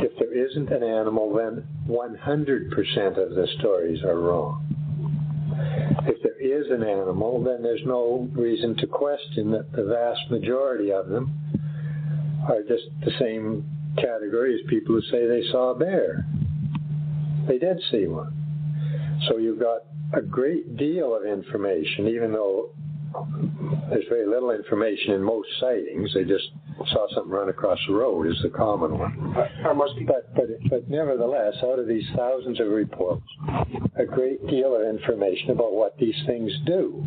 [0.02, 4.66] If there isn't an animal, then 100% of the stories are wrong.
[6.08, 10.92] If there is an animal, then there's no reason to question that the vast majority
[10.92, 11.34] of them
[12.50, 13.66] are just the same
[14.02, 16.26] category as people who say they saw a bear.
[17.48, 18.36] They did see one.
[19.28, 19.84] So you've got
[20.14, 22.72] a great deal of information, even though
[23.90, 26.14] there's very little information in most sightings.
[26.14, 26.46] They just
[26.92, 29.36] saw something run across the road is the common one.
[30.06, 33.26] But, but, but nevertheless, out of these thousands of reports,
[33.98, 37.04] a great deal of information about what these things do.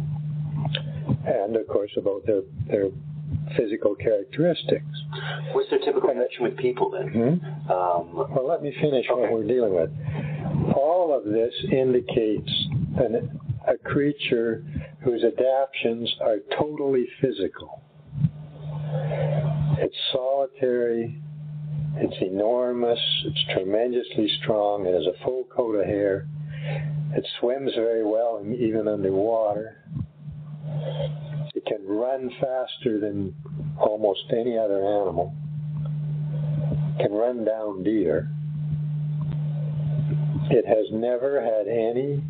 [1.25, 2.89] And of course about their, their
[3.57, 4.85] physical characteristics.
[5.53, 7.09] what's their typical connection with people then?
[7.09, 7.73] Hmm?
[7.73, 9.91] Um, Well, let me finish what we're dealing with.
[10.77, 12.51] All of this indicates
[12.97, 14.65] an, a creature
[15.05, 17.83] whose adaptions are totally physical.
[19.79, 21.21] It's solitary,
[21.97, 26.29] it's enormous, it's tremendously strong, it has a full coat of hair,
[27.15, 29.79] it swims very well even underwater.
[31.65, 33.35] It can run faster than
[33.79, 35.35] almost any other animal
[37.03, 38.29] can run down deer.
[40.51, 42.23] It has never had any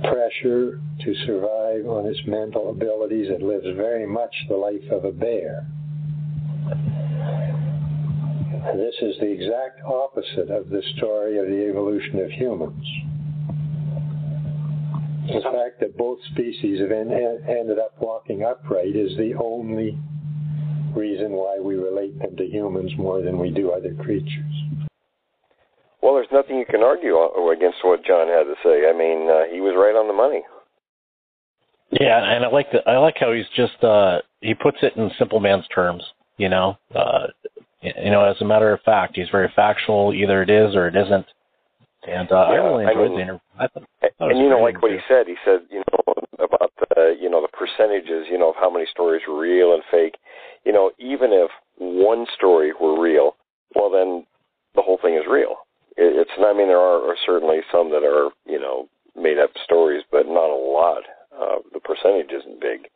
[0.00, 3.28] pressure to survive on its mental abilities.
[3.30, 5.66] It lives very much the life of a bear.
[8.76, 12.84] This is the exact opposite of the story of the evolution of humans.
[15.26, 19.98] The fact that both species have en- en- ended up walking upright is the only
[20.94, 24.54] reason why we relate them to humans more than we do other creatures.
[26.02, 27.16] Well, there's nothing you can argue
[27.50, 28.88] against what John had to say.
[28.88, 30.42] I mean, uh, he was right on the money.
[31.90, 35.10] Yeah, and I like the I like how he's just uh he puts it in
[35.18, 36.02] simple man's terms,
[36.38, 36.76] you know.
[36.94, 37.26] Uh
[37.80, 40.96] you know, as a matter of fact, he's very factual, either it is or it
[40.96, 41.26] isn't.
[42.06, 43.40] And uh, I Yeah, really I enjoyed mean- the interview.
[43.58, 45.82] I thought, thought it was And you know, like what he said, he said, you
[45.92, 49.74] know, about the, you know, the percentages, you know, of how many stories were real
[49.74, 50.16] and fake.
[50.64, 53.36] You know, even if one story were real,
[53.74, 54.26] well, then
[54.74, 55.56] the whole thing is real.
[55.96, 59.50] It, it's, I mean, there are, are certainly some that are, you know, made up
[59.64, 61.04] stories, but not a lot.
[61.32, 62.88] Uh, the percentage isn't big.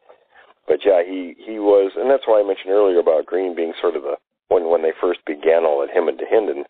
[0.67, 3.97] But yeah, he he was, and that's why I mentioned earlier about Green being sort
[3.97, 4.17] of the
[4.49, 6.65] when when they first began all at him and Dahinden,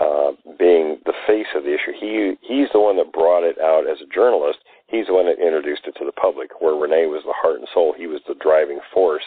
[0.00, 1.92] uh, being the face of the issue.
[1.98, 4.58] He he's the one that brought it out as a journalist.
[4.88, 6.50] He's the one that introduced it to the public.
[6.60, 9.22] Where René was the heart and soul, he was the driving force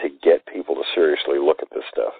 [0.00, 2.12] to get people to seriously look at this stuff.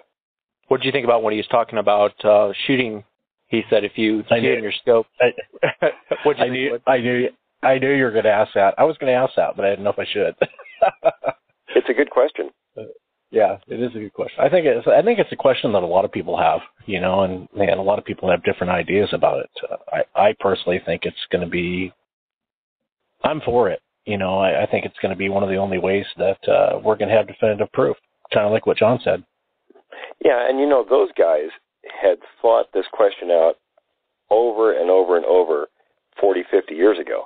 [0.67, 3.03] What did you think about when he was talking about uh, shooting?
[3.47, 5.07] He said if you I see knew- in your scope.
[5.21, 5.91] I,
[6.23, 7.29] What'd you I knew What- I knew
[7.63, 8.75] I knew you were going to ask that.
[8.77, 10.35] I was going to ask that, but I didn't know if I should.
[11.75, 12.51] It's a good question.
[13.35, 14.39] Yeah, it is a good question.
[14.39, 17.01] I think it's I think it's a question that a lot of people have, you
[17.01, 19.49] know, and and a lot of people have different ideas about it.
[19.69, 21.91] Uh, I I personally think it's going to be.
[23.25, 23.81] I'm for it.
[24.05, 26.37] You know, I, I think it's going to be one of the only ways that
[26.47, 27.97] uh, we're going to have definitive proof.
[28.33, 29.21] Kind of like what John said.
[30.23, 31.49] Yeah, and you know those guys
[32.01, 33.55] had thought this question out
[34.29, 35.67] over and over and over
[36.21, 37.25] 40, 50 years ago.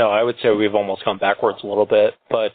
[0.00, 2.14] No, I would say we've almost gone backwards a little bit.
[2.30, 2.52] But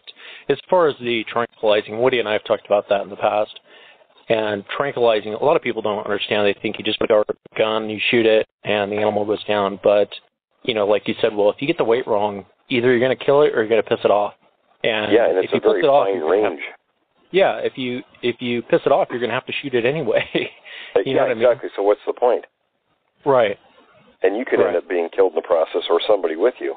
[0.50, 3.60] as far as the tranquilizing, Woody and I have talked about that in the past.
[4.30, 6.48] And tranquilizing, a lot of people don't understand.
[6.48, 7.24] They think you just put a
[7.56, 9.80] gun, you shoot it, and the animal goes down.
[9.84, 10.10] But,
[10.64, 13.16] you know, like you said, well, if you get the weight wrong, either you're going
[13.16, 14.34] to kill it or you're going to piss it off.
[14.84, 16.44] And yeah, and it's if you a very piss it off, range.
[16.44, 16.60] Have,
[17.30, 19.86] yeah, if you if you piss it off, you're going to have to shoot it
[19.86, 20.24] anyway.
[20.34, 20.42] you
[21.06, 21.44] yeah, know what I mean?
[21.44, 21.70] exactly.
[21.76, 22.46] So what's the point?
[23.24, 23.58] Right.
[24.24, 24.70] And you could Right.
[24.70, 26.74] end up being killed in the process, or somebody with you.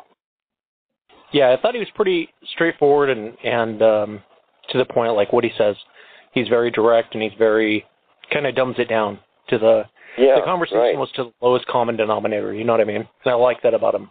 [1.33, 4.22] Yeah, I thought he was pretty straightforward and and um,
[4.70, 5.14] to the point.
[5.14, 5.76] Like what he says,
[6.33, 7.85] he's very direct and he's very
[8.33, 9.18] kind of dumbs it down
[9.49, 9.83] to the
[10.16, 10.97] Yeah, the conversation right.
[10.97, 12.55] was to the lowest common denominator.
[12.55, 12.97] You know what I mean?
[13.24, 14.11] And I like that about him.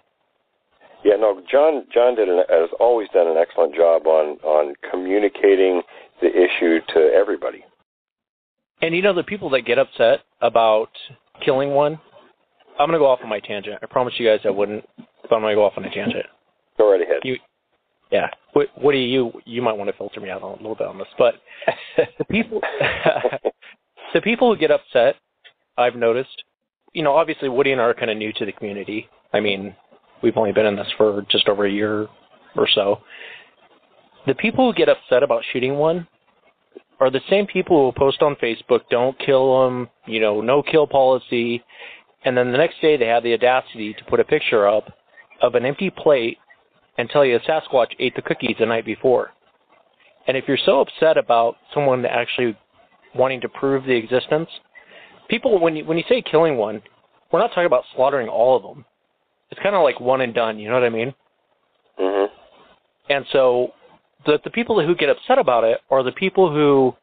[1.04, 5.82] Yeah, no, John John did an, has always done an excellent job on on communicating
[6.22, 7.64] the issue to everybody.
[8.82, 10.90] And you know the people that get upset about
[11.44, 12.00] killing one.
[12.80, 13.80] I'm gonna go off on my tangent.
[13.82, 16.26] I promise you guys I wouldn't, but I'm gonna go off on a tangent.
[16.78, 17.22] Go right ahead.
[17.24, 17.38] You,
[18.12, 18.28] yeah.
[18.54, 19.32] What, what do you?
[19.46, 21.36] You might want to filter me out a little bit on this, but
[22.18, 22.62] the people,
[24.14, 25.16] the people who get upset,
[25.78, 26.44] I've noticed.
[26.94, 29.08] You know, obviously Woody and I are kind of new to the community.
[29.34, 29.76] I mean,
[30.24, 32.08] we've only been in this for just over a year
[32.56, 33.02] or so.
[34.26, 36.08] The people who get upset about shooting one
[37.00, 40.64] are the same people who will post on Facebook, "Don't kill them," you know, no
[40.64, 41.64] kill policy,
[42.26, 44.92] and then the next day they have the audacity to put a picture up
[45.42, 46.40] of an empty plate
[46.98, 49.32] and tell you a Sasquatch ate the cookies the night before.
[50.28, 52.58] And if you're so upset about someone actually
[53.16, 54.50] wanting to prove the existence,
[55.30, 56.82] people when you when you say killing one,
[57.32, 58.86] we're not talking about slaughtering all of them.
[59.50, 60.60] It's kind of like one and done.
[60.60, 61.14] You know what I mean?
[62.00, 62.34] Mm-hmm.
[63.10, 63.74] And so
[64.26, 66.96] the the people who get upset about it are the people who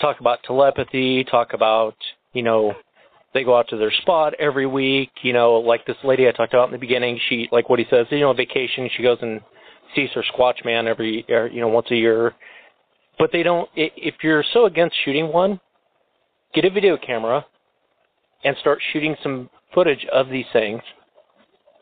[0.00, 1.96] talk about telepathy, talk about
[2.32, 2.74] you know
[3.34, 5.10] they go out to their spot every week.
[5.22, 7.18] You know, like this lady I talked about in the beginning.
[7.28, 8.06] She like what he says.
[8.10, 8.88] You know, vacation.
[8.96, 9.40] She goes and
[9.94, 12.34] sees her Squatch man every er, you know once a year.
[13.18, 13.68] But they don't.
[13.74, 15.60] If you're so against shooting one,
[16.54, 17.44] get a video camera
[18.44, 20.80] and start shooting some footage of these things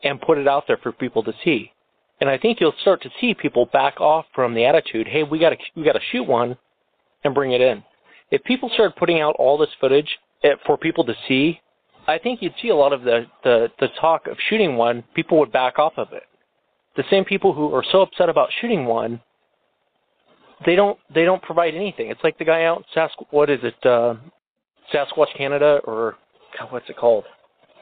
[0.03, 1.71] and put it out there for people to see.
[2.19, 5.39] And I think you'll start to see people back off from the attitude, "Hey, we
[5.39, 6.57] got to we got to shoot one
[7.23, 7.83] and bring it in."
[8.31, 10.17] If people started putting out all this footage
[10.65, 11.59] for people to see,
[12.07, 15.03] I think you'd see a lot of the, the the talk of shooting one.
[15.13, 16.23] People would back off of it.
[16.95, 19.21] The same people who are so upset about shooting one,
[20.65, 22.09] they don't they don't provide anything.
[22.09, 24.15] It's like the guy out in Sask what is it, uh,
[24.93, 26.15] Sasquatch Canada or
[26.57, 27.25] God, what's it called?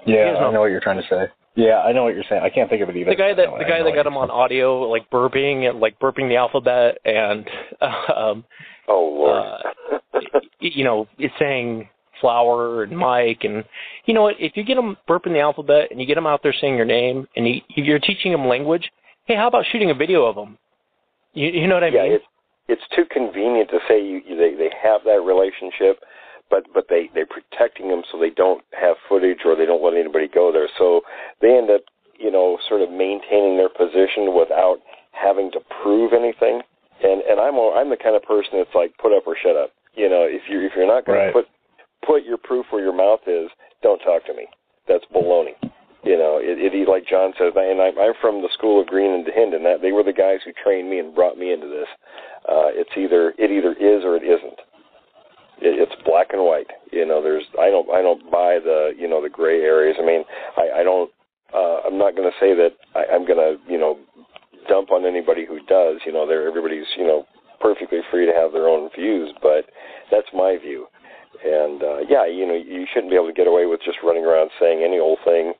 [0.06, 1.28] Yeah, He has no- I know what you're trying to say.
[1.58, 2.42] Yeah, I know what you're saying.
[2.44, 3.12] I can't think of it either.
[3.12, 6.28] The guy that the guy that got him on audio, like burping and like burping
[6.28, 7.48] the alphabet, and
[7.82, 8.44] um,
[8.90, 9.44] Oh Lord.
[10.14, 10.20] uh,
[10.60, 11.88] you know, it's saying
[12.22, 13.02] flower and mm-hmm.
[13.02, 13.64] Mike, and
[14.06, 14.36] you know what?
[14.40, 16.86] If you get them burping the alphabet and you get them out there saying your
[16.86, 18.92] name, and you, you're teaching them language,
[19.26, 20.58] hey, how about shooting a video of them?
[21.34, 22.14] You, you know what I yeah, mean?
[22.14, 22.26] it's
[22.68, 26.02] it's too convenient to say you, you they they have that relationship,
[26.50, 29.94] but but they they're protecting them so they don't have footage or they don't let
[29.94, 30.70] anybody go there.
[30.78, 31.02] So
[31.42, 31.82] they end up
[32.18, 34.78] you know sort of maintaining their position without
[35.12, 36.62] having to prove anything.
[37.04, 39.56] And and I'm a, I'm the kind of person that's like put up or shut
[39.56, 39.72] up.
[39.94, 41.28] You know, if you if you're not going Right.
[41.28, 41.48] to put
[42.06, 43.50] put your proof where your mouth is,
[43.82, 44.48] don't talk to me.
[44.88, 45.56] That's baloney.
[46.06, 49.10] You know, it, it like John says, and I'm, I'm from the school of Green
[49.10, 51.66] and Hind, and that they were the guys who trained me and brought me into
[51.66, 51.90] this.
[52.46, 54.62] Uh, it's either it either is or it isn't.
[55.66, 56.70] It, it's black and white.
[56.94, 59.98] You know, there's I don't I don't buy the you know the gray areas.
[59.98, 60.24] I mean,
[60.58, 61.10] I, I don't.
[61.50, 63.98] Uh, I'm not going to say that I, I'm going to you know
[64.70, 66.06] dump on anybody who does.
[66.06, 67.26] You know, they're everybody's you know
[67.60, 69.66] perfectly free to have their own views, but
[70.12, 70.86] that's my view.
[71.44, 74.26] And uh, yeah, you know, you shouldn't be able to get away with just running
[74.26, 75.54] around saying any old thing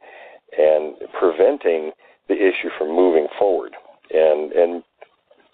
[0.58, 1.92] and preventing
[2.28, 3.74] the issue from moving forward.
[4.12, 4.84] And and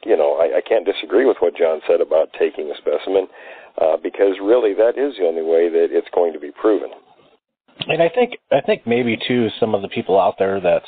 [0.05, 3.27] you know, I, I can't disagree with what John said about taking a specimen
[3.79, 6.89] uh, because really that is the only way that it's going to be proven.
[7.87, 10.83] And I think I think maybe too some of the people out there that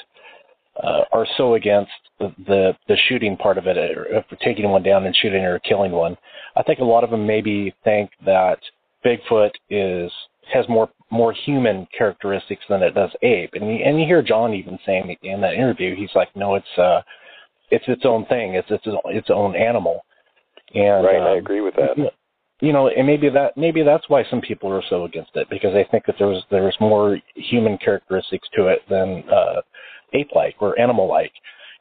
[0.84, 4.84] uh, are so against the, the the shooting part of it, or we're taking one
[4.84, 6.18] down and shooting or killing one.
[6.56, 8.60] I think a lot of them maybe think that
[9.06, 10.12] Bigfoot is
[10.54, 13.52] has more more human characteristics than it does ape.
[13.54, 16.78] And you, and you hear John even saying in that interview, he's like, no, it's
[16.78, 17.02] uh,
[17.72, 18.56] it's its own thing.
[18.56, 20.04] It's its its own animal.
[20.74, 22.12] And right, um, I agree with that.
[22.62, 25.74] You know, and maybe that maybe that's why some people are so against it because
[25.74, 29.62] they think that there's there's more human characteristics to it than uh,
[30.14, 31.32] ape-like or animal-like.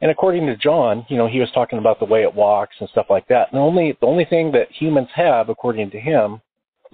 [0.01, 2.89] And according to John, you know, he was talking about the way it walks and
[2.89, 3.53] stuff like that.
[3.53, 6.41] And the only the only thing that humans have, according to him,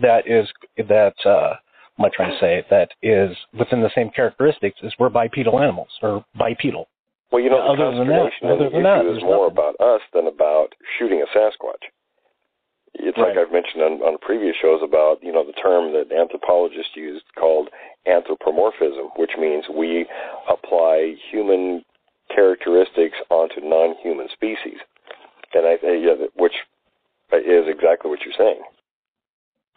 [0.01, 1.55] that is that uh,
[1.97, 2.65] what am I trying to say?
[2.71, 6.89] That is within the same characteristics is we're bipedal animals or bipedal.
[7.31, 9.59] Well, you know, the other than that, other the than that, is more nothing.
[9.59, 10.69] about us than about
[10.99, 11.91] shooting a Sasquatch.
[12.95, 16.97] It's like I've mentioned on, on previous shows about you know the term that anthropologists
[16.97, 17.69] use called
[18.07, 20.07] anthropomorphism, which means we
[20.49, 21.85] apply human
[22.35, 24.81] characteristics onto non-human species,
[25.55, 26.55] and I yeah, which
[27.33, 28.63] is exactly what you're saying.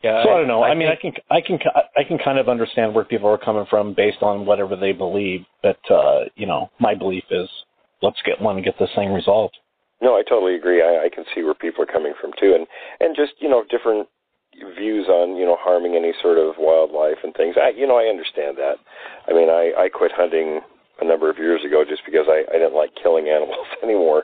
[0.04, 0.64] Yeah, So I don't know.
[0.64, 3.38] I, mean, think- I can, I can, I can kind of understand where people are
[3.38, 5.42] coming from based on whatever they believe.
[5.62, 7.48] But uh, you know, my belief is
[8.02, 9.58] let's get one and get this thing resolved.
[10.02, 10.82] No, I totally agree.
[10.82, 12.66] I, I can see where people are coming from too, and
[13.00, 14.08] and just you know different
[14.76, 17.56] views on you know harming any sort of wildlife and things.
[17.58, 18.78] I you know I understand that.
[19.28, 20.62] I mean, I I quit hunting
[21.00, 24.24] a number of years ago just because I I didn't like killing animals anymore.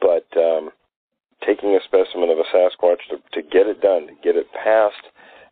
[0.00, 0.70] But um,
[1.46, 5.00] taking a specimen of a Sasquatch to to get it done, to get it past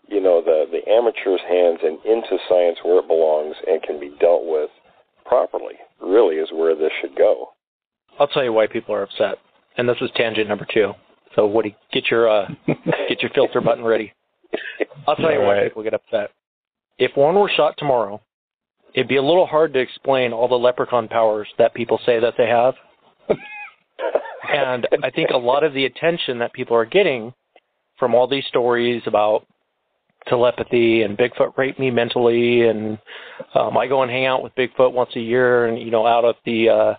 [0.09, 4.11] you know the the amateur's hands and into science where it belongs and can be
[4.21, 4.71] dealt with
[5.25, 7.51] properly, really is where this should go.
[8.19, 9.37] I'll tell you why people are upset.
[9.77, 10.93] And this is tangent number two.
[11.37, 12.49] So Woody, get your uh,
[13.09, 14.13] get your filter button ready.
[15.07, 15.65] I'll tell you why right.
[15.69, 16.31] people get upset.
[16.99, 18.21] If one were shot tomorrow,
[18.95, 22.35] it'd be a little hard to explain all the leprechaun powers that people say that
[22.37, 22.75] they have.
[24.49, 27.33] and I think a lot of the attention that people are getting
[27.99, 29.45] from all these stories about
[30.29, 32.99] telepathy and Bigfoot raped me mentally and
[33.55, 36.25] um, I go and hang out with Bigfoot once a year and you know out
[36.25, 36.95] at the uh,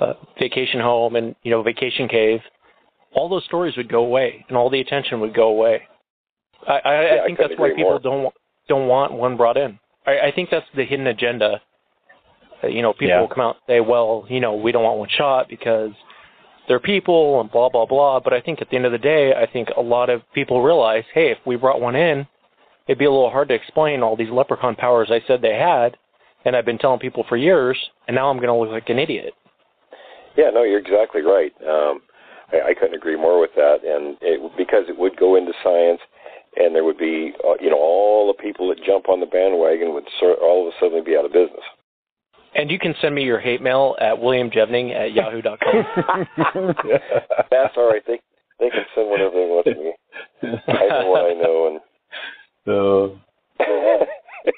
[0.00, 2.40] uh, vacation home and you know vacation cave,
[3.14, 5.82] all those stories would go away and all the attention would go away.
[6.66, 6.88] I, I, Yeah,
[7.20, 7.98] I I think couldn't that's why people more.
[8.00, 8.34] don't
[8.68, 9.78] don't want one brought in.
[10.06, 11.60] I, I think that's the hidden agenda.
[12.62, 13.20] Uh, you know, people Yeah.
[13.20, 15.92] will come out and say, "Well, you know, we don't want one shot because
[16.68, 19.32] they're people and blah blah blah." But I think at the end of the day,
[19.34, 22.26] I think a lot of people realize, hey, if we brought one in,
[22.86, 25.96] it'd be a little hard to explain all these leprechaun powers I said they had,
[26.44, 28.98] and I've been telling people for years, and now I'm going to look like an
[28.98, 29.34] idiot.
[30.36, 31.52] Yeah, no, you're exactly right.
[31.66, 32.00] Um,
[32.52, 36.00] I, I couldn't agree more with that, and it, because it would go into science,
[36.56, 39.94] and there would be, uh, you know, all the people that jump on the bandwagon
[39.94, 41.64] would sor- all of a sudden be out of business.
[42.54, 46.26] And you can send me your hate mail at williamjevning at yahoo.com.
[47.50, 48.02] That's all right.
[48.06, 48.20] They
[48.58, 49.92] they can send whatever they want to me.
[50.66, 51.80] I know what I know, and
[52.68, 53.18] oh,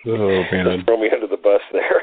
[0.07, 0.85] oh man.
[0.85, 2.01] throw me under the bus there.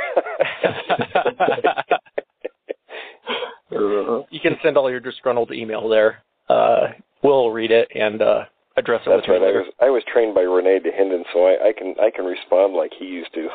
[4.30, 6.24] you can send all your disgruntled email there.
[6.50, 8.46] Uh, we'll read it and uh,
[8.78, 9.54] address it That's with right.
[9.54, 12.26] you I was I was trained by René Dahinden, so I, I can I can
[12.26, 13.50] respond like he used to.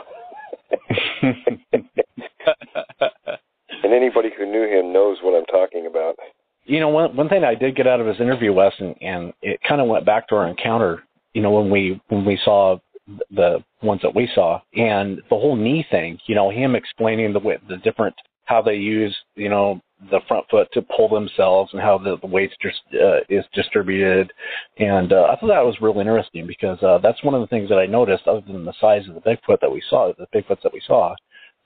[3.83, 6.17] and anybody who knew him knows what I'm talking about.
[6.65, 9.33] you know, one one thing I did get out of his interview, Wes, and, and
[9.43, 11.03] it kind of went back to our encounter.
[11.35, 12.79] You know, when we when we saw
[13.31, 16.19] the ones that we saw, and the whole knee thing.
[16.27, 18.15] You know, him explaining the the different
[18.45, 19.81] how they use you know
[20.11, 24.33] the front foot to pull themselves and how the, the weight just uh, is distributed.
[24.79, 27.69] And uh, I thought that was really interesting because uh, that's one of the things
[27.69, 30.63] that I noticed, other than the size of the Bigfoot that we saw, the Bigfoots
[30.63, 31.15] that we saw,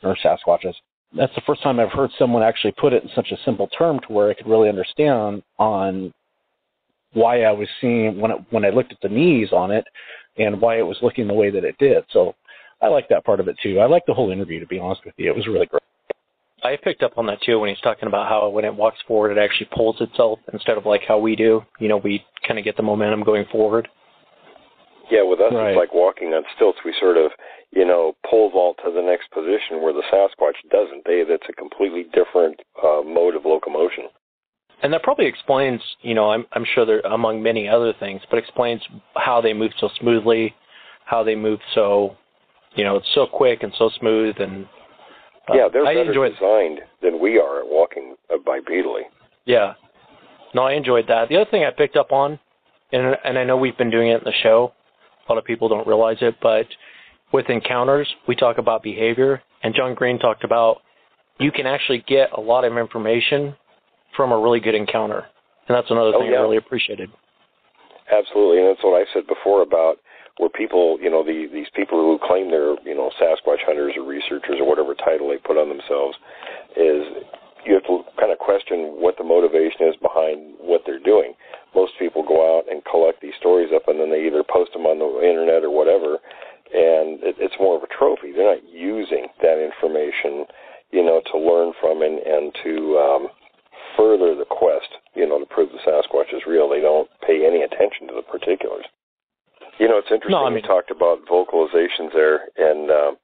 [0.03, 0.75] or Sasquatches.
[1.17, 4.01] That's the first time I've heard someone actually put it in such a simple term
[4.01, 6.13] to where I could really understand on
[7.13, 9.87] why I was seeing when it, when I looked at the knees on it
[10.37, 12.05] and why it was looking the way that it did.
[12.11, 12.35] So
[12.83, 13.79] I like that part of it too.
[13.79, 15.31] I like the whole interview to be honest with you.
[15.31, 15.83] It was really great.
[16.63, 19.37] I picked up on that too when he's talking about how when it walks forward,
[19.37, 21.63] it actually pulls itself instead of like how we do.
[21.79, 23.89] You know, we kind of get the momentum going forward.
[25.11, 25.71] Yeah, with us Right.
[25.71, 26.79] it's like walking on stilts.
[26.85, 27.31] We sort of,
[27.71, 31.05] you know, pole vault to the next position where the Sasquatch doesn't.
[31.05, 34.05] They that's a completely different uh, mode of locomotion.
[34.83, 38.39] And that probably explains, you know, I'm, I'm sure there among many other things, but
[38.39, 38.83] explains
[39.15, 40.55] how they move so smoothly,
[41.05, 42.17] how they move so,
[42.75, 44.37] you know, it's so quick and so smooth.
[44.39, 44.67] And
[45.55, 49.03] yeah, they're I better designed than we are at walking uh, bipedally.
[49.45, 49.75] Yeah,
[50.55, 51.29] no, I enjoyed that.
[51.29, 52.39] The other thing I picked up on,
[52.93, 54.73] and and I know we've been doing it in the show.
[55.29, 56.67] A lot of people don't realize it, but
[57.33, 60.79] with encounters, we talk about behavior, and John Green talked about
[61.39, 63.55] you can actually get a lot of information
[64.17, 65.27] from a really good encounter,
[65.69, 66.39] and that's another Oh, thing yeah.
[66.39, 67.11] I really appreciated.
[68.11, 69.97] Absolutely, and that's what I said before about
[70.39, 74.05] where people, you know, the, these people who claim they're, you know, Sasquatch hunters or
[74.05, 76.17] researchers or whatever title they put on themselves,
[76.77, 77.25] is
[77.65, 81.35] you have to kind of question what the motivation is behind what they're doing.
[81.75, 84.87] Most people go out and collect these stories up, and then they either post them
[84.87, 86.21] on the internet or whatever,
[86.71, 88.31] and it, it's more of a trophy.
[88.31, 90.47] They're not using that information,
[90.93, 93.23] you know, to learn from and and to um,
[93.97, 96.69] further the quest, you know, to prove the Sasquatch is real.
[96.69, 98.85] They don't pay any attention to the particulars.
[99.79, 100.33] You know, it's interesting.
[100.33, 103.17] No, I mean, you talked about vocalizations there, and um,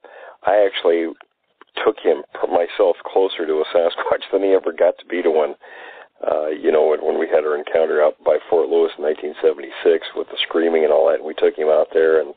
[0.44, 1.12] I actually
[1.84, 2.22] took him
[2.52, 5.54] myself closer to a Sasquatch than he ever got to be to one.
[6.22, 10.06] Uh, you know, when, when we had our encounter out by Fort Lewis in 1976
[10.14, 12.34] with the screaming and all that, and we took him out there, and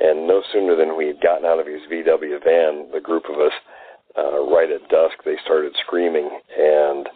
[0.00, 3.36] and no sooner than we had gotten out of his VW van, the group of
[3.36, 3.52] us,
[4.16, 7.06] uh, right at dusk, they started screaming, and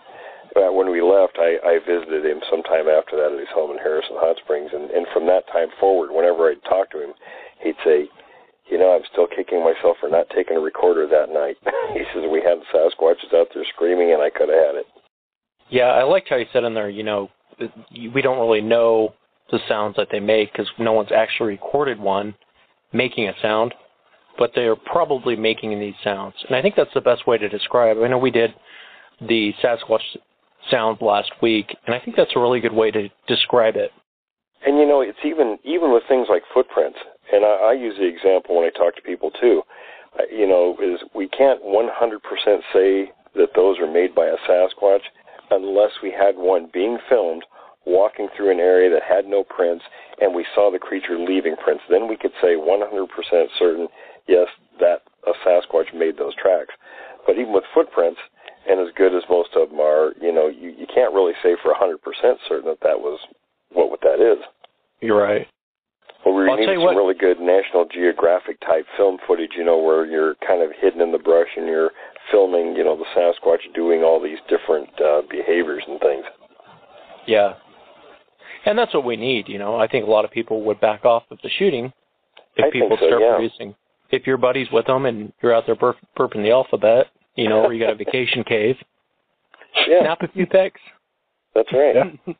[0.54, 4.18] when we left, I, I visited him sometime after that at his home in Harrison
[4.18, 7.14] Hot Springs, and, and from that time forward, whenever I'd talk to him,
[7.62, 8.06] he'd say,
[8.70, 11.56] "You know, I'm still kicking myself for not taking a recorder that night."
[11.94, 14.86] he says we had Sasquatches out there screaming, and I could have had it.
[15.70, 16.90] Yeah, I liked how you said in there.
[16.90, 17.30] You know,
[18.14, 19.14] we don't really know
[19.50, 22.34] the sounds that they make because no one's actually recorded one
[22.92, 23.74] making a sound,
[24.38, 27.98] but they're probably making these sounds, and I think that's the best way to describe.
[27.98, 28.54] I know we did
[29.20, 30.00] the Sasquatch
[30.70, 33.90] sound last week, and I think that's a really good way to describe it.
[34.66, 36.98] And you know, it's even even with things like footprints,
[37.32, 39.62] and I, I use the example when I talk to people too.
[40.18, 41.90] Uh, you know, is we can't 100%
[42.72, 45.02] say that those are made by a Sasquatch
[45.50, 47.44] unless we had one being filmed
[47.86, 49.84] walking through an area that had no prints
[50.20, 51.82] and we saw the creature leaving prints.
[51.90, 53.08] Then we could say 100%
[53.58, 53.88] certain,
[54.26, 54.48] yes,
[54.80, 56.74] that a Sasquatch made those tracks.
[57.26, 58.20] But even with footprints,
[58.68, 61.56] and as good as most of them are, you know, you, you can't really say
[61.62, 61.98] for 100%
[62.48, 63.20] certain that that was
[63.72, 64.42] what, what that is.
[65.00, 65.46] You're right.
[66.24, 69.52] Well, we I'll need tell you some what- really good National Geographic type film footage,
[69.56, 71.90] you know, where you're kind of hidden in the brush and you're
[72.30, 76.24] filming, you know, the Sasquatch doing all these different uh, behaviors and things.
[77.26, 77.54] Yeah.
[78.66, 79.76] And that's what we need, you know.
[79.76, 81.92] I think a lot of people would back off of the shooting
[82.56, 83.36] if I people so, start yeah.
[83.36, 83.74] producing.
[84.10, 87.06] If your buddy's with them and you're out there burp, burping the alphabet,
[87.36, 88.76] you know, or you got a vacation cave,
[89.88, 90.80] Yeah, snap a few pics.
[91.54, 91.96] that's right.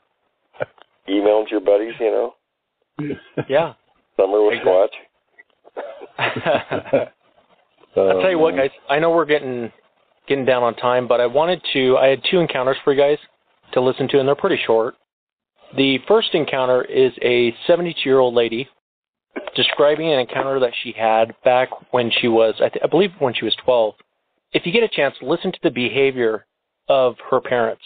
[1.09, 2.35] Email to your buddies, you know.
[3.49, 3.75] Yeah.
[4.17, 4.73] Summer with Exactly.
[6.19, 7.09] Squatch.
[7.97, 8.71] I'll tell you what, guys.
[8.89, 9.73] I know we're getting
[10.29, 11.97] getting down on time, but I wanted to.
[11.97, 13.19] I had two encounters for you guys
[13.73, 14.95] to listen to, and they're pretty short.
[15.77, 18.69] The first encounter is a 72-year-old lady
[19.57, 23.35] describing an encounter that she had back when she was, I, th- I believe, when
[23.35, 23.95] she was 12.
[24.53, 26.47] If you get a chance, listen to the behavior
[26.89, 27.83] of her parents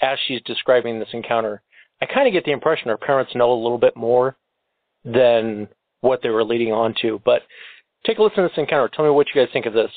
[0.00, 1.62] as she's describing this encounter.
[2.00, 4.36] I kind of get the impression her parents know a little bit more
[5.04, 5.68] than
[6.00, 7.20] what they were leading on to.
[7.24, 7.42] But
[8.06, 8.88] take a listen to this encounter.
[8.94, 9.90] Tell me what you guys think of this.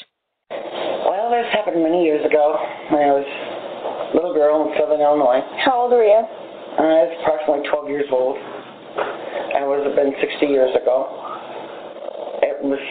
[0.49, 2.57] Well, this happened many years ago
[2.89, 5.41] when I was a little girl in southern Illinois.
[5.63, 6.44] How old are you?
[6.75, 8.35] Uh, I was approximately 12 years old.
[8.35, 11.07] I was have been 60 years ago.
[12.43, 12.83] It was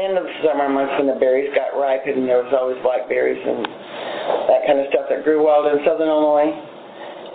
[0.00, 3.36] end of the summer months when the berries got ripe and there was always blackberries
[3.36, 3.68] and
[4.48, 6.48] that kind of stuff that grew wild in southern Illinois.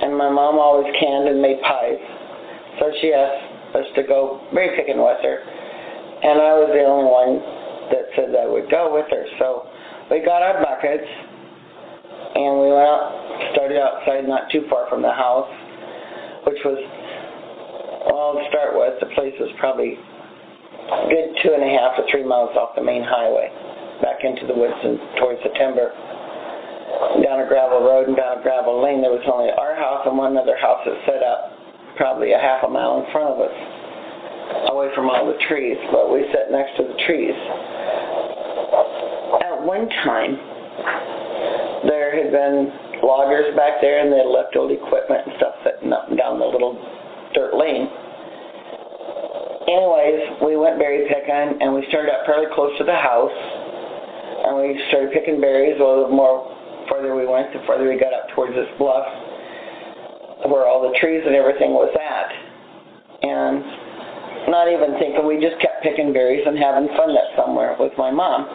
[0.01, 2.01] And my mom always canned and made pies.
[2.81, 5.37] So she asked us to go berry picking with her.
[5.45, 7.37] And I was the only one
[7.93, 9.29] that said I would go with her.
[9.37, 9.69] So
[10.09, 11.05] we got our buckets
[12.35, 13.15] and we went out,
[13.55, 15.47] started outside not too far from the house,
[16.43, 16.77] which was,
[18.11, 19.95] well, to start with, the place was probably
[21.07, 23.47] good two and a half to three miles off the main highway,
[24.03, 25.95] back into the woods and towards the timber.
[27.23, 30.19] Down a gravel road and down a gravel lane, there was only our house and
[30.19, 31.55] one other house that set up
[31.95, 33.55] probably a half a mile in front of us,
[34.75, 37.35] away from all the trees, but we sat next to the trees.
[39.39, 40.35] At one time,
[42.35, 46.35] been loggers back there and they left old equipment and stuff sitting up and down
[46.35, 46.75] the little
[47.31, 47.87] dirt lane.
[49.71, 53.39] Anyways, we went berry picking and we started up fairly close to the house
[54.51, 55.79] and we started picking berries.
[55.79, 56.43] Well, the more
[56.91, 59.07] further we went, the further we got up towards this bluff
[60.51, 62.29] where all the trees and everything was at.
[63.25, 67.95] And not even thinking, we just kept picking berries and having fun that somewhere with
[67.97, 68.45] my mom.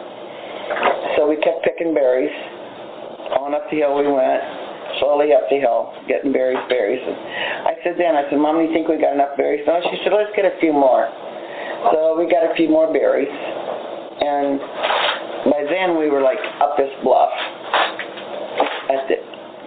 [1.17, 2.31] So we kept picking berries
[3.39, 4.41] on up the hill we went,
[4.99, 7.01] slowly up the hill, getting berries, berries.
[7.01, 7.15] And
[7.67, 9.63] I said then, I said, Mom, do you think we got enough berries?
[9.67, 11.07] No, she said, let's get a few more.
[11.93, 13.31] So we got a few more berries.
[13.31, 14.59] And
[15.49, 17.33] by then we were like up this bluff
[18.91, 19.17] at the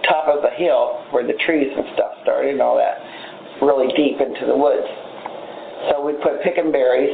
[0.07, 3.01] top of the hill where the trees and stuff started and all that,
[3.61, 4.87] really deep into the woods.
[5.91, 7.13] So we put picking berries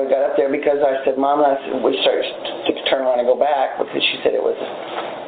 [0.00, 3.20] we got up there because I said, Mom, I said, we started to turn around
[3.20, 4.56] and go back because she said it was,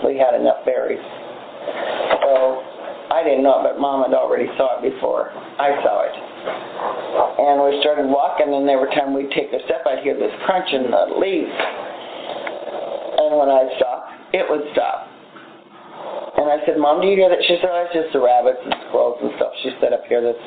[0.01, 1.03] we had enough berries.
[2.25, 2.65] So
[3.13, 5.29] I didn't know it, but Mom had already saw it before
[5.61, 6.17] I saw it.
[6.17, 10.73] And we started walking, and every time we'd take a step, I'd hear this crunch
[10.73, 11.53] in the leaves.
[11.53, 15.13] And when I'd stop, it would stop.
[16.41, 17.45] And I said, Mom, do you hear that?
[17.45, 19.53] She said, oh, it's just the rabbits and squirrels and stuff.
[19.63, 20.47] She said up here that's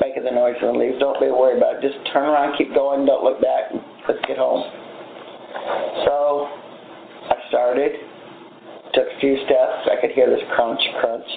[0.00, 0.98] making the noise it leaves.
[0.98, 1.82] Don't be worried about it.
[1.82, 3.72] Just turn around, keep going, don't look back.
[4.08, 4.64] Let's get home.
[6.04, 6.48] So
[7.30, 7.92] I started,
[8.94, 9.88] took a few steps.
[9.90, 11.28] I could hear this crunch, crunch.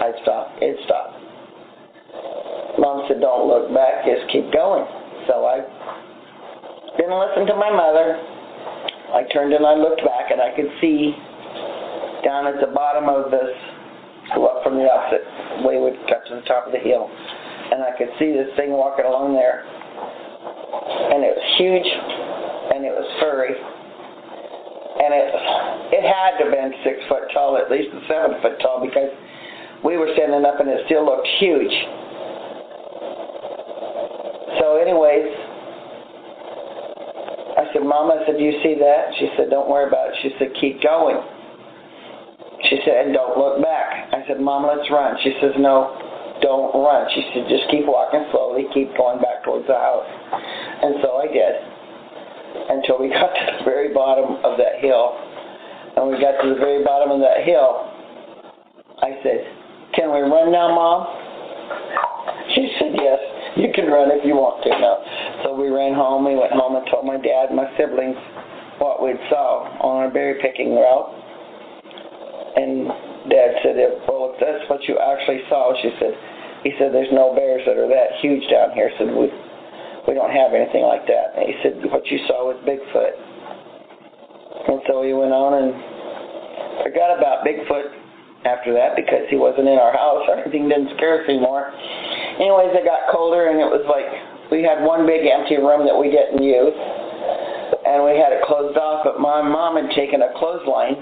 [0.00, 0.52] I'd stop.
[0.60, 1.26] It stopped.
[2.78, 4.84] Mom said, don't look back, just keep going.
[5.26, 5.64] So I
[7.00, 8.20] didn't listen to my mother.
[9.16, 11.16] I turned and I looked back and I could see
[12.24, 13.54] down at the bottom of this,
[14.34, 15.24] go up from the opposite
[15.64, 17.08] way would cut to the top of the hill.
[17.72, 19.66] And I could see this thing walking along there.
[19.66, 21.88] And it was huge
[22.74, 23.54] and it was furry.
[24.96, 25.28] And it
[25.92, 29.12] it had to have been six foot tall, at least seven foot tall, because
[29.84, 31.74] we were standing up and it still looked huge.
[34.58, 35.30] So anyways,
[37.56, 39.14] I said, Mama, I said, do you see that?
[39.18, 40.14] She said, don't worry about it.
[40.22, 41.16] She said, keep going.
[42.68, 44.12] She said, and don't look back.
[44.12, 45.16] I said, Mom, let's run.
[45.22, 45.94] She says, no,
[46.46, 47.10] don't run.
[47.10, 50.06] She said, just keep walking slowly, keep going back towards the house.
[50.06, 51.54] And so I did
[52.70, 55.18] until we got to the very bottom of that hill.
[55.98, 57.90] And we got to the very bottom of that hill.
[59.02, 59.42] I said,
[59.98, 61.10] can we run now, Mom?
[62.54, 63.18] She said, yes,
[63.58, 65.02] you can run if you want to now.
[65.42, 66.22] So we ran home.
[66.22, 68.16] We went home and told my dad and my siblings
[68.78, 71.10] what we'd saw on our berry picking route.
[72.56, 72.88] And
[73.28, 73.76] Dad said,
[74.06, 76.14] well, if that's what you actually saw, she said,
[76.64, 78.90] he said, there's no bears that are that huge down here.
[78.98, 79.28] Said, we,
[80.08, 81.36] we don't have anything like that.
[81.36, 83.14] And he said, what you saw was Bigfoot.
[84.66, 85.70] And so he went on and
[86.82, 87.92] forgot about Bigfoot
[88.46, 90.26] after that because he wasn't in our house.
[90.30, 91.70] Everything didn't scare us anymore.
[92.38, 94.06] Anyways, it got colder and it was like
[94.50, 96.74] we had one big empty room that we didn't use.
[97.86, 100.94] And we had it closed off, but my mom had taken a clothesline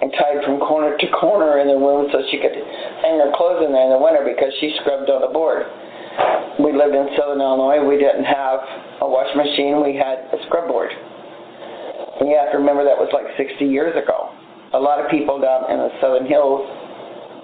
[0.00, 2.56] and tied from corner to corner in the room so she could
[3.02, 5.66] hang her clothes in there in the winter because she scrubbed on the board.
[6.60, 7.84] We lived in southern Illinois.
[7.84, 8.60] We didn't have
[9.04, 9.84] a wash machine.
[9.84, 10.88] We had a scrub board.
[10.88, 14.32] And you have to remember that was like 60 years ago.
[14.72, 16.64] A lot of people down in the southern hills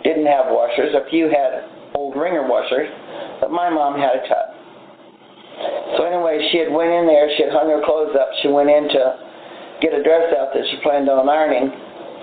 [0.01, 0.97] didn't have washers.
[0.97, 2.89] A few had old wringer washers,
[3.41, 4.47] but my mom had a tub.
[5.97, 7.29] So anyway, she had went in there.
[7.37, 8.33] She had hung her clothes up.
[8.41, 9.03] She went in to
[9.85, 11.69] get a dress out that she planned on ironing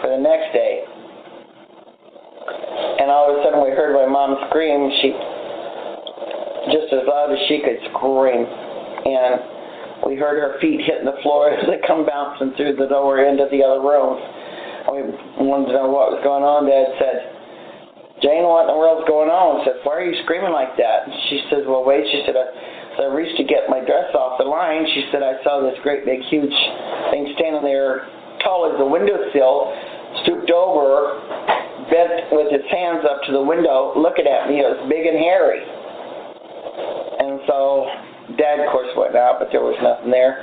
[0.01, 0.88] for the next day.
[2.99, 4.89] And all of a sudden we heard my mom scream.
[5.01, 5.13] She
[6.73, 8.45] just as loud as she could scream.
[8.45, 13.23] And we heard her feet hitting the floor as they come bouncing through the door
[13.25, 14.19] into the other room.
[14.89, 15.05] We
[15.45, 16.65] wanted to know what was going on.
[16.65, 17.17] Dad said,
[18.25, 19.61] Jane, what in the world's going on?
[19.61, 21.07] I said, why are you screaming like that?
[21.07, 22.03] And she said, well, wait.
[22.09, 24.83] She said, so I reached to get my dress off the line.
[24.91, 26.57] She said, I saw this great big huge
[27.13, 28.09] thing standing there
[28.43, 29.71] tall as the windowsill,
[30.23, 31.21] stooped over,
[31.89, 34.61] bent with his hands up to the window, looking at me.
[34.61, 35.61] It was big and hairy.
[37.19, 37.89] And so
[38.37, 40.39] Dad, of course, went out, but there was nothing there.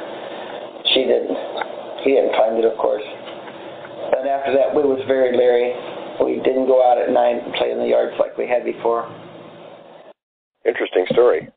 [0.95, 1.39] She didn't.
[2.03, 3.05] He didn't find it, of course.
[4.11, 5.75] But after that, we was very leery.
[6.23, 9.07] We didn't go out at night and play in the yards like we had before.
[10.65, 11.49] Interesting story.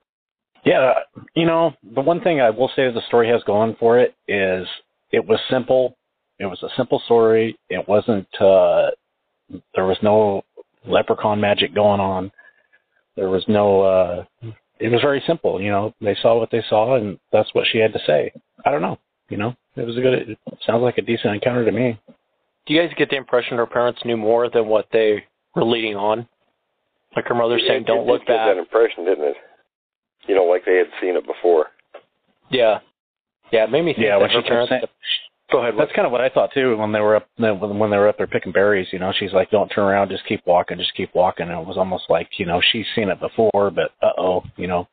[0.65, 0.93] Yeah,
[1.35, 4.67] you know, the one thing I will say the story has going for it is
[5.11, 5.95] it was simple.
[6.37, 7.57] It was a simple story.
[7.69, 8.27] It wasn't.
[8.39, 8.89] uh
[9.75, 10.43] There was no
[10.85, 12.31] leprechaun magic going on.
[13.15, 13.81] There was no.
[13.81, 14.23] uh
[14.79, 15.61] It was very simple.
[15.61, 18.31] You know, they saw what they saw, and that's what she had to say.
[18.65, 18.97] I don't know.
[19.29, 20.13] You know, it was a good.
[20.29, 21.99] It sounds like a decent encounter to me.
[22.65, 25.23] Do you guys get the impression her parents knew more than what they
[25.55, 26.27] were leading on?
[27.15, 29.37] Like her mother saying, "Don't look back." that impression, didn't it?
[30.27, 31.67] You know, like they had seen it before.
[32.51, 32.79] Yeah,
[33.51, 34.69] yeah, it made me think Yeah, that when her she kept parents.
[34.69, 34.83] saying-
[35.51, 35.73] Go ahead.
[35.77, 38.17] That's kind of what I thought too when they were up when they were up
[38.17, 38.87] there picking berries.
[38.91, 41.65] You know, she's like, "Don't turn around, just keep walking, just keep walking." And it
[41.67, 44.87] was almost like you know she's seen it before, but uh oh, you know,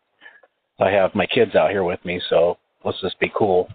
[0.80, 3.68] I have my kids out here with me, so let's just be cool.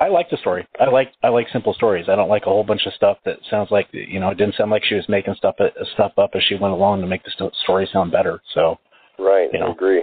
[0.00, 0.66] I like the story.
[0.80, 2.06] I like I like simple stories.
[2.08, 4.56] I don't like a whole bunch of stuff that sounds like you know it didn't
[4.56, 5.56] sound like she was making stuff
[5.94, 8.42] stuff up as she went along to make the story sound better.
[8.52, 8.78] So
[9.18, 9.48] Right.
[9.52, 9.68] You know.
[9.68, 10.02] I agree.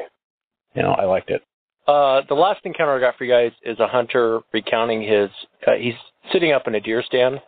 [0.73, 1.43] you know I liked it.
[1.89, 5.31] Uh, the last encounter I got for you guys is a hunter recounting his.
[5.65, 5.95] Uh, he's
[6.31, 7.41] sitting up in a deer stand,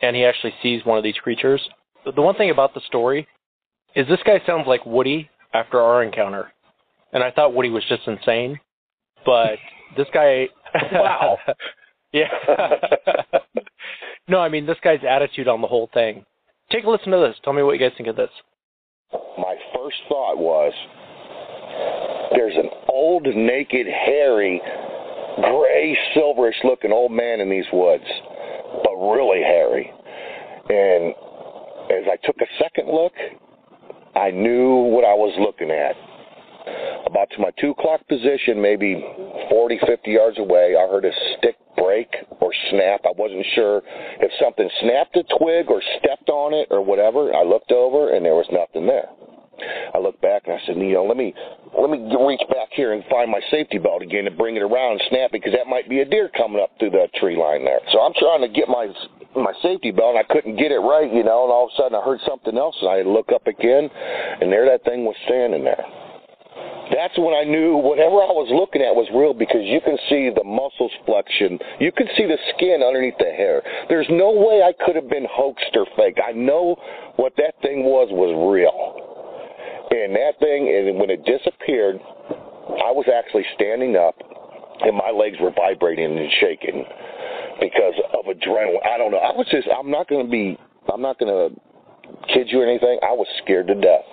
[0.00, 1.60] and he actually sees one of these creatures.
[2.06, 3.28] The the one thing about the story
[3.94, 6.50] is this guy sounds like Woody after our encounter,
[7.12, 8.58] and I thought Woody was just insane,
[9.26, 9.58] but
[9.98, 10.48] this guy.
[10.90, 11.36] Wow.
[12.14, 12.28] yeah.
[14.28, 16.24] no, I mean this guy's attitude on the whole thing.
[16.70, 17.36] Take a listen to this.
[17.44, 18.30] Tell me what you guys think of this.
[19.12, 20.72] my first thought was
[22.34, 24.60] there's an old, naked, hairy,
[25.36, 28.04] gray, silverish looking old man in these woods.
[28.84, 29.90] But really hairy.
[30.68, 31.14] And
[31.90, 33.12] as I took a second look,
[34.14, 35.96] I knew what I was looking at.
[37.06, 39.02] About to my two o'clock position, maybe
[39.50, 42.08] 40, 50 yards away, I heard a stick break
[42.40, 43.00] or snap.
[43.04, 43.82] I wasn't sure
[44.20, 47.34] if something snapped a twig or stepped on it or whatever.
[47.34, 49.08] I looked over and there was nothing there.
[49.94, 51.34] I looked back and I said, Neil, let me
[51.78, 55.00] let me reach back here and find my safety belt again and bring it around
[55.00, 57.64] and snap it because that might be a deer coming up through the tree line
[57.64, 57.80] there.
[57.92, 58.88] So I'm trying to get my
[59.34, 61.76] my safety belt and I couldn't get it right, you know, and all of a
[61.80, 63.88] sudden I heard something else and I look up again
[64.40, 65.84] and there that thing was standing there.
[66.92, 70.28] That's when I knew whatever I was looking at was real because you can see
[70.28, 71.56] the muscles flexion.
[71.80, 73.62] You can see the skin underneath the hair.
[73.88, 76.18] There's no way I could have been hoaxed or fake.
[76.20, 76.76] I know
[77.16, 79.11] what that thing was was real.
[79.92, 84.16] And that thing, and when it disappeared, I was actually standing up
[84.80, 86.84] and my legs were vibrating and shaking
[87.60, 88.80] because of adrenaline.
[88.88, 89.18] I don't know.
[89.18, 90.58] I was just, I'm not going to be,
[90.92, 91.54] I'm not going to
[92.32, 92.98] kid you or anything.
[93.02, 94.08] I was scared to death.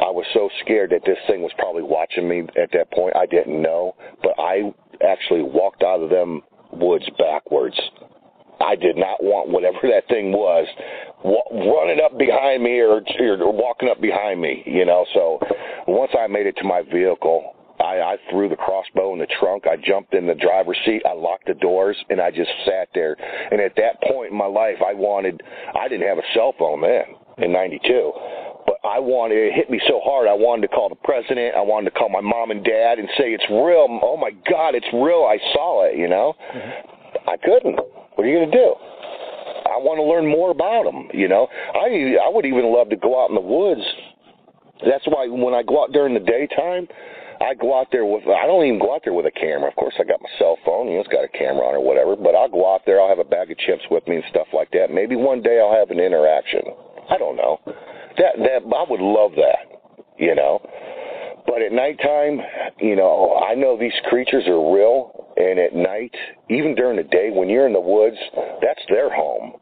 [0.00, 3.16] I was so scared that this thing was probably watching me at that point.
[3.16, 4.72] I didn't know, but I
[5.06, 6.42] actually walked out of them
[6.72, 7.78] woods backwards.
[8.60, 10.66] I did not want whatever that thing was
[11.24, 15.06] running up behind me or, or walking up behind me, you know.
[15.14, 15.40] So
[15.88, 19.66] once I made it to my vehicle, I, I threw the crossbow in the trunk.
[19.66, 21.02] I jumped in the driver's seat.
[21.04, 23.16] I locked the doors, and I just sat there.
[23.50, 25.42] And at that point in my life, I wanted.
[25.74, 28.12] I didn't have a cell phone then in '92,
[28.66, 29.38] but I wanted.
[29.38, 30.28] It hit me so hard.
[30.28, 31.56] I wanted to call the president.
[31.56, 33.88] I wanted to call my mom and dad and say it's real.
[34.02, 35.26] Oh my God, it's real.
[35.26, 35.98] I saw it.
[35.98, 37.03] You know, mm-hmm.
[37.26, 37.76] I couldn't.
[38.14, 38.74] What are you going to do?
[39.64, 41.08] I want to learn more about them.
[41.12, 43.82] You know, I I would even love to go out in the woods.
[44.86, 46.86] That's why when I go out during the daytime,
[47.40, 49.68] I go out there with I don't even go out there with a camera.
[49.68, 50.88] Of course, I got my cell phone.
[50.88, 52.14] You know, it's got a camera on or whatever.
[52.14, 53.00] But I'll go out there.
[53.00, 54.92] I'll have a bag of chips with me and stuff like that.
[54.92, 56.62] Maybe one day I'll have an interaction.
[57.10, 57.58] I don't know.
[58.20, 59.80] That that I would love that.
[60.18, 60.62] You know.
[61.46, 62.40] But at nighttime,
[62.80, 66.14] you know, I know these creatures are real, and at night,
[66.48, 68.16] even during the day, when you're in the woods,
[68.62, 69.52] that's their home.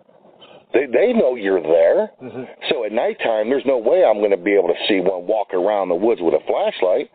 [0.72, 2.10] They they know you're there.
[2.22, 2.44] Mm-hmm.
[2.70, 5.60] So at nighttime, there's no way I'm going to be able to see one walking
[5.60, 7.10] around the woods with a flashlight.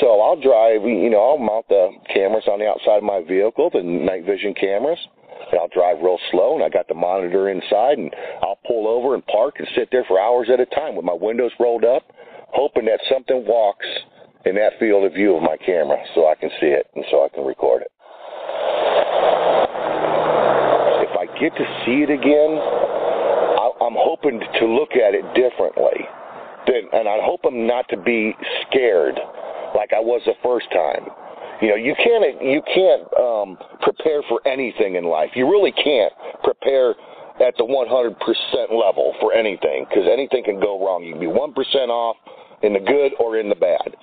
[0.00, 0.82] So I'll drive.
[0.82, 4.52] You know, I'll mount the cameras on the outside of my vehicle, the night vision
[4.52, 4.98] cameras.
[5.50, 8.12] And I'll drive real slow, and I got the monitor inside, and
[8.42, 11.14] I'll pull over and park and sit there for hours at a time with my
[11.14, 12.02] windows rolled up,
[12.52, 13.86] hoping that something walks
[14.44, 17.24] in that field of view of my camera, so I can see it and so
[17.24, 17.92] I can record it.
[21.08, 22.58] If I get to see it again,
[23.80, 26.04] I'm hoping to look at it differently.
[26.68, 28.34] And I hope I'm not to be
[28.68, 29.18] scared
[29.74, 31.08] like I was the first time.
[31.62, 35.30] You know, you can't you can't um, prepare for anything in life.
[35.34, 36.12] You really can't
[36.44, 36.94] prepare
[37.40, 38.18] at the 100%
[38.70, 41.04] level for anything because anything can go wrong.
[41.04, 42.16] You can be 1% off
[42.62, 43.94] in the good or in the bad.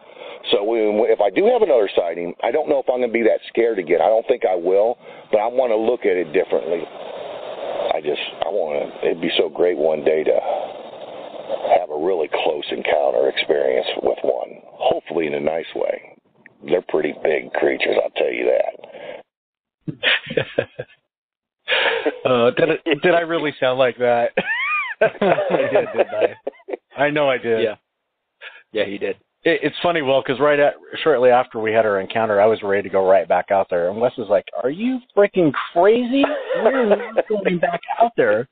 [0.51, 0.61] So
[1.09, 3.41] if I do have another sighting, I don't know if I'm going to be that
[3.49, 3.99] scared again.
[4.01, 4.97] I don't think I will,
[5.31, 6.85] but I want to look at it differently.
[6.85, 9.07] I just I want to.
[9.07, 10.37] It'd be so great one day to
[11.79, 14.61] have a really close encounter experience with one.
[14.69, 16.15] Hopefully in a nice way.
[16.67, 18.73] They're pretty big creatures, I'll tell you that.
[22.25, 24.31] uh, did it, did I really sound like that?
[25.01, 26.37] I did, didn't
[26.97, 27.03] I?
[27.03, 27.61] I know I did.
[27.63, 27.75] Yeah.
[28.71, 31.99] Yeah, he did it, it's funny, Will, because right at shortly after we had our
[31.99, 34.71] encounter, I was ready to go right back out there, and Wes was like, "Are
[34.71, 36.25] you freaking crazy?
[36.63, 38.47] We're not going back out there."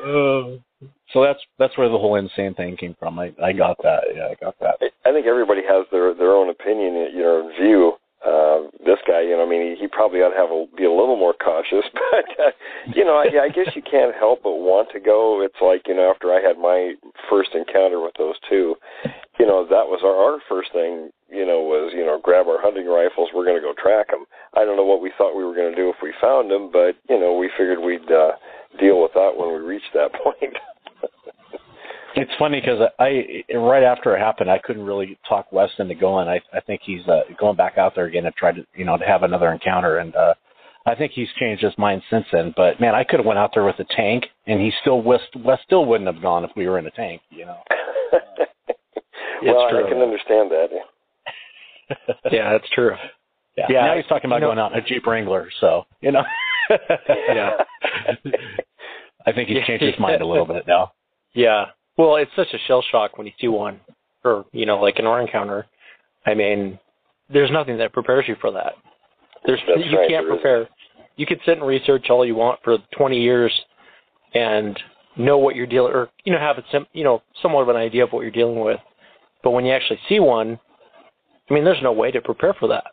[0.00, 0.56] Uh,
[1.12, 3.18] so that's that's where the whole insane thing came from.
[3.18, 4.04] I I got that.
[4.14, 4.76] Yeah, I got that.
[5.04, 7.92] I think everybody has their their own opinion, you know, view.
[8.18, 10.84] Uh, this guy, you know, I mean, he, he probably ought to have a, be
[10.84, 12.50] a little more cautious, but uh,
[12.94, 15.42] you know, I, I guess you can't help but want to go.
[15.42, 16.94] It's like you know, after I had my
[17.30, 18.74] first encounter with those two,
[19.38, 22.60] you know, that was our, our first thing, you know, was, you know, grab our
[22.60, 24.26] hunting rifles, we're going to go track them.
[24.54, 26.70] I don't know what we thought we were going to do if we found them,
[26.72, 28.34] but, you know, we figured we'd uh,
[28.82, 30.58] deal with that when we reached that point.
[32.16, 35.94] It's funny because I, I right after it happened, I couldn't really talk Wes into
[35.94, 36.28] going.
[36.28, 38.96] I, I think he's uh, going back out there again to try to, you know,
[38.96, 39.98] to have another encounter.
[39.98, 40.34] And, uh,
[40.88, 42.54] I think he's changed his mind since then.
[42.56, 45.28] But man, I could have went out there with a tank, and he still West
[45.44, 47.20] Wes still wouldn't have gone if we were in a tank.
[47.28, 47.58] You know.
[49.42, 50.68] well, I can understand that.
[52.32, 52.92] yeah, that's true.
[53.56, 53.66] Yeah.
[53.68, 53.86] yeah.
[53.86, 56.22] Now he's talking about you know, going out in a Jeep Wrangler, so you know.
[57.28, 57.50] yeah.
[59.26, 60.92] I think he's changed his mind a little bit now.
[61.34, 61.66] Yeah.
[61.98, 63.80] Well, it's such a shell shock when you see one,
[64.24, 65.66] or you know, like an R encounter.
[66.24, 66.78] I mean,
[67.28, 68.74] there's nothing that prepares you for that.
[69.44, 70.68] There's That's you right, can't prepare.
[71.16, 73.52] you could sit and research all you want for 20 years
[74.34, 74.78] and
[75.16, 77.76] know what you're dealing, or you know, have a sim, you know, somewhat of an
[77.76, 78.78] idea of what you're dealing with.
[79.42, 80.58] But when you actually see one,
[81.50, 82.84] I mean, there's no way to prepare for that.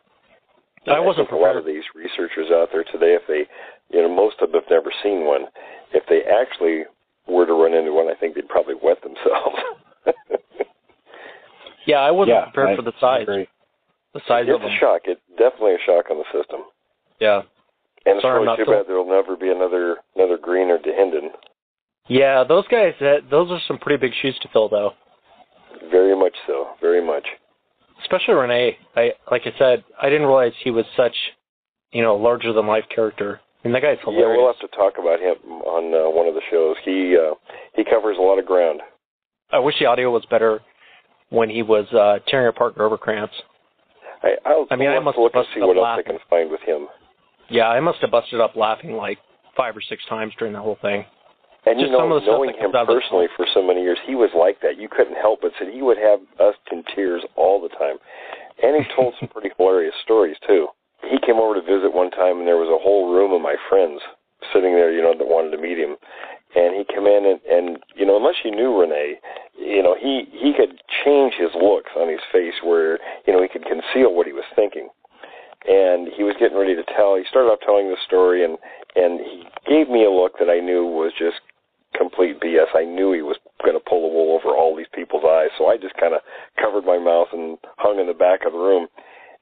[0.88, 3.42] I wasn't think a lot of these researchers out there today, if they,
[3.90, 5.46] you know, most of them have never seen one.
[5.92, 6.84] If they actually
[7.28, 9.56] were to run into one, I think they'd probably wet themselves.
[11.86, 13.26] Yeah, I wasn't Yeah, prepared I- for the size.
[13.26, 14.70] The size it's of them.
[14.72, 15.02] a shock.
[15.04, 16.62] It's definitely a shock on the system.
[17.20, 17.42] Yeah.
[18.06, 20.78] And it's Sorry, really not too to- bad there'll never be another another Green or
[20.78, 21.28] Dahinden.
[22.08, 22.94] Yeah, those guys.
[23.00, 24.92] That, those are some pretty big shoes to fill, though.
[25.90, 26.68] Very much so.
[26.80, 27.26] Very much.
[28.02, 28.72] Especially René.
[28.96, 31.14] I like I said, I didn't realize he was such,
[31.92, 33.40] you know, larger than life character.
[33.66, 34.22] Mean, that guy's hilarious.
[34.30, 35.34] Yeah, we'll have to talk about him
[35.66, 36.76] on uh, one of the shows.
[36.84, 37.34] He uh,
[37.74, 38.80] he covers a lot of ground.
[39.50, 40.60] I wish the audio was better
[41.30, 43.34] when he was uh, tearing apart Grover Krantz.
[44.22, 45.98] I, I'll, I mean, I'll I have must to look have and see what up
[45.98, 46.86] else I can find with him.
[47.50, 49.18] Yeah, I must have busted up laughing like
[49.56, 51.04] five or six times during the whole thing.
[51.66, 53.26] And Just you know, some of the stuff knowing him comes out of the- personally
[53.34, 54.78] for so many years, he was like that.
[54.78, 57.98] You couldn't help but say he would have us in tears all the time.
[58.62, 60.68] And he told some pretty hilarious stories too.
[61.02, 63.56] He came over to visit one time, and there was a whole room of my
[63.68, 64.00] friends
[64.52, 65.96] sitting there, you know, that wanted to meet him.
[66.56, 69.20] And he came in, and, and you know, unless you knew René,
[69.58, 73.48] you know, he he could change his looks on his face, where you know he
[73.48, 74.88] could conceal what he was thinking.
[75.68, 77.16] And he was getting ready to tell.
[77.16, 78.56] He started off telling the story, and
[78.94, 81.44] and he gave me a look that I knew was just
[81.96, 82.72] complete BS.
[82.74, 85.68] I knew he was going to pull the wool over all these people's eyes, so
[85.68, 86.20] I just kind of
[86.60, 88.88] covered my mouth and hung in the back of the room.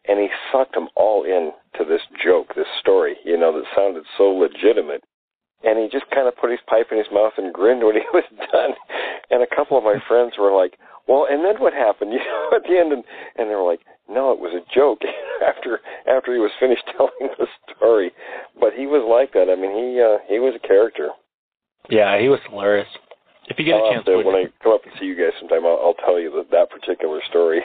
[0.06, 4.04] And he sucked them all in to this joke, this story, you know, that sounded
[4.18, 5.02] so legitimate.
[5.64, 8.04] And he just kind of put his pipe in his mouth and grinned when he
[8.12, 8.76] was done.
[9.30, 10.76] And a couple of my friends were like,
[11.08, 13.04] "Well, and then what happened?" You know, at the end, and
[13.36, 15.00] and they were like, "No, it was a joke."
[15.40, 17.46] after after he was finished telling the
[17.76, 18.12] story,
[18.60, 19.50] but he was like that.
[19.50, 21.10] I mean, he uh, he was a character.
[21.88, 22.88] Yeah, he was hilarious.
[23.48, 25.36] If you get I'll a chance, to, when I come up and see you guys
[25.36, 27.60] sometime, I'll, I'll tell you that that particular story.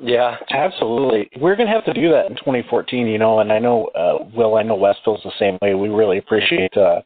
[0.00, 1.30] Yeah, Absolutely.
[1.40, 4.24] We're going to have to do that in 2014, you know, and I know, uh,
[4.34, 5.74] Will, I know Wes feels the same way.
[5.74, 7.02] We really appreciate uh,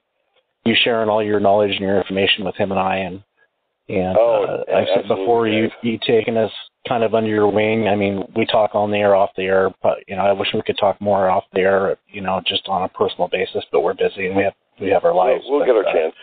[0.65, 2.97] you sharing all your knowledge and your information with him and I.
[2.97, 3.23] And,
[3.89, 6.51] and Oh, uh, I've said before, you, you taking us
[6.89, 7.89] kind of under your wing.
[7.89, 10.49] I mean, we talk on the air, off the air, but, you know, I wish
[10.55, 13.83] we could talk more off the air, you know, just on a personal basis, but
[13.83, 15.43] we're busy and we have, we have our lives.
[15.47, 16.15] we'll, we'll But, get our uh, chance.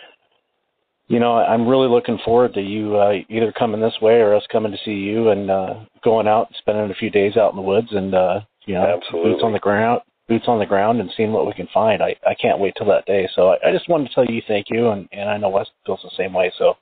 [1.13, 4.41] You know, I'm really looking forward to you uh, either coming this way or us
[4.51, 7.61] coming to see you and uh, going out, spending a few days out in the
[7.61, 9.33] woods, and uh, you know, Absolutely.
[9.33, 12.01] boots on the ground, boots on the ground, and seeing what we can find.
[12.01, 13.29] I, I can't wait till that day.
[13.35, 15.67] So I, I just wanted to tell you thank you, and, and I know Wes
[15.85, 16.51] feels the same way.
[16.57, 16.73] So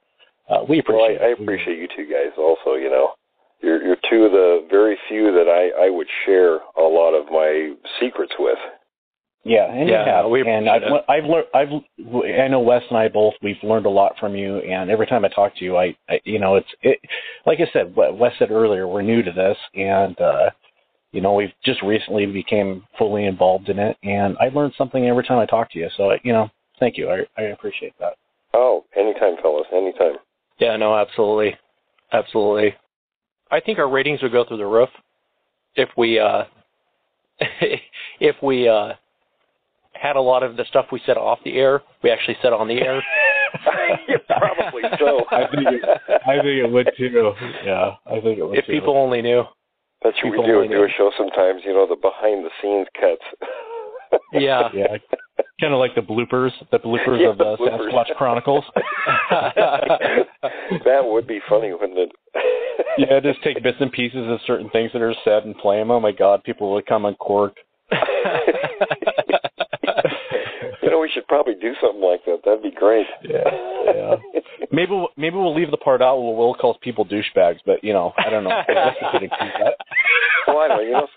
[0.49, 2.75] uh, we Well, appreciate I, I appreciate you two guys also.
[2.75, 3.09] You know,
[3.59, 7.25] you're you're two of the very few that I I would share a lot of
[7.29, 8.59] my secrets with.
[9.43, 10.29] Yeah, and Yeah, you have.
[10.29, 11.47] we and I've, I've learned.
[11.53, 11.69] I've.
[12.39, 13.33] I know Wes and I both.
[13.41, 16.19] We've learned a lot from you, and every time I talk to you, I, I
[16.25, 16.99] you know, it's it.
[17.47, 20.51] Like I said, what Wes said earlier, we're new to this, and uh,
[21.11, 25.23] you know, we've just recently became fully involved in it, and I learned something every
[25.23, 25.89] time I talk to you.
[25.97, 27.09] So, you know, thank you.
[27.09, 28.13] I, I appreciate that.
[28.53, 30.17] Oh, anytime, fellas, anytime.
[30.59, 31.55] yeah, no, absolutely,
[32.13, 32.75] absolutely.
[33.49, 34.89] I think our ratings would go through the roof
[35.75, 36.43] if we uh
[38.19, 38.93] if we uh
[40.01, 42.67] had a lot of the stuff we said off the air we actually said on
[42.67, 43.01] the air.
[44.07, 45.25] Yeah, Probably so.
[45.31, 45.83] I think it,
[46.25, 47.33] I think it would too.
[47.65, 48.71] Yeah, I think it would if too.
[48.71, 49.43] people only knew.
[50.03, 50.55] That's what we people do.
[50.55, 50.83] only Do know.
[50.85, 51.61] a show sometimes.
[51.65, 53.25] You know, the behind the scenes cuts.
[54.33, 54.67] Yeah.
[54.73, 54.87] yeah,
[55.61, 57.91] kind of like the bloopers, the bloopers Yeah, of uh, the bloopers.
[57.91, 58.63] Sasquatch Chronicles.
[60.85, 62.11] that would be funny, wouldn't it?
[62.97, 65.91] yeah, just take bits and pieces of certain things that are said and play them.
[65.91, 67.59] Oh my God, people would come uncorked.
[70.91, 72.41] Know, we should probably do something like that.
[72.45, 73.07] That'd be great.
[73.23, 73.43] Yeah,
[73.85, 74.15] yeah.
[74.71, 77.93] Maybe we'll, maybe we'll leave the part out where Will calls people douchebags, but you
[77.93, 78.51] know, I don't know.
[78.51, 79.73] I guess we could include that.
[80.47, 80.83] well, I don't know.
[80.83, 81.07] You know,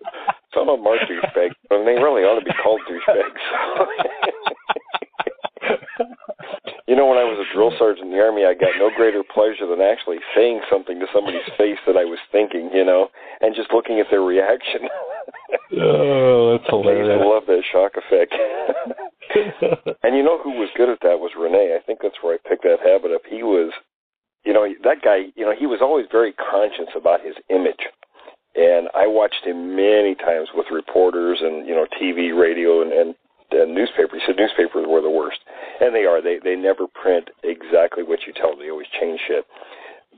[0.55, 3.43] some of them are douchebags, but they really ought to be called douchebags.
[6.89, 9.23] you know, when I was a drill sergeant in the army, I got no greater
[9.23, 12.71] pleasure than actually saying something to somebody's face that I was thinking.
[12.73, 13.09] You know,
[13.41, 14.89] and just looking at their reaction.
[15.81, 17.21] Oh, that's hilarious!
[17.21, 18.35] I love that shock effect.
[20.03, 21.77] And you know who was good at that was René.
[21.77, 23.23] I think that's where I picked that habit up.
[23.29, 23.73] He was,
[24.45, 25.33] you know, that guy.
[25.35, 27.89] You know, he was always very conscious about his image.
[28.55, 33.15] And I watched him many times with reporters and you know TV, radio, and, and,
[33.75, 34.23] newspapers.
[34.23, 35.41] He said newspapers were the worst,
[35.81, 36.23] and they are.
[36.23, 38.61] They they never print exactly what you tell them.
[38.61, 39.45] They always change shit.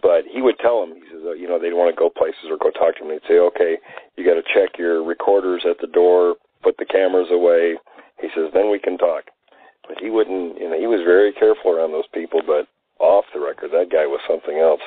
[0.02, 2.52] But he would tell them, he says, uh, you know, they'd want to go places
[2.52, 3.08] or go talk to him.
[3.08, 3.78] They'd say, okay,
[4.16, 7.76] you got to check your recorders at the door, put the cameras away.
[8.20, 9.24] He says, then we can talk,
[9.88, 10.58] but he wouldn't.
[10.58, 12.40] You know, he was very careful around those people.
[12.46, 12.66] But
[12.98, 14.80] off the record, that guy was something else.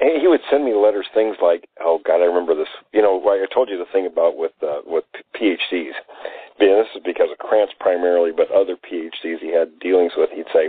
[0.00, 3.20] And he would send me letters, things like, "Oh God, I remember this." You know,
[3.28, 5.04] I told you the thing about with uh, with
[5.36, 5.96] PhDs.
[6.60, 10.30] And this is because of Krantz primarily, but other PhDs he had dealings with.
[10.30, 10.68] He'd say,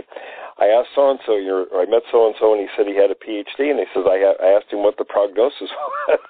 [0.58, 3.12] "I asked so and so, I met so and so, and he said he had
[3.12, 5.70] a PhD, and he says I, ha- I asked him what the prognosis
[6.08, 6.20] was."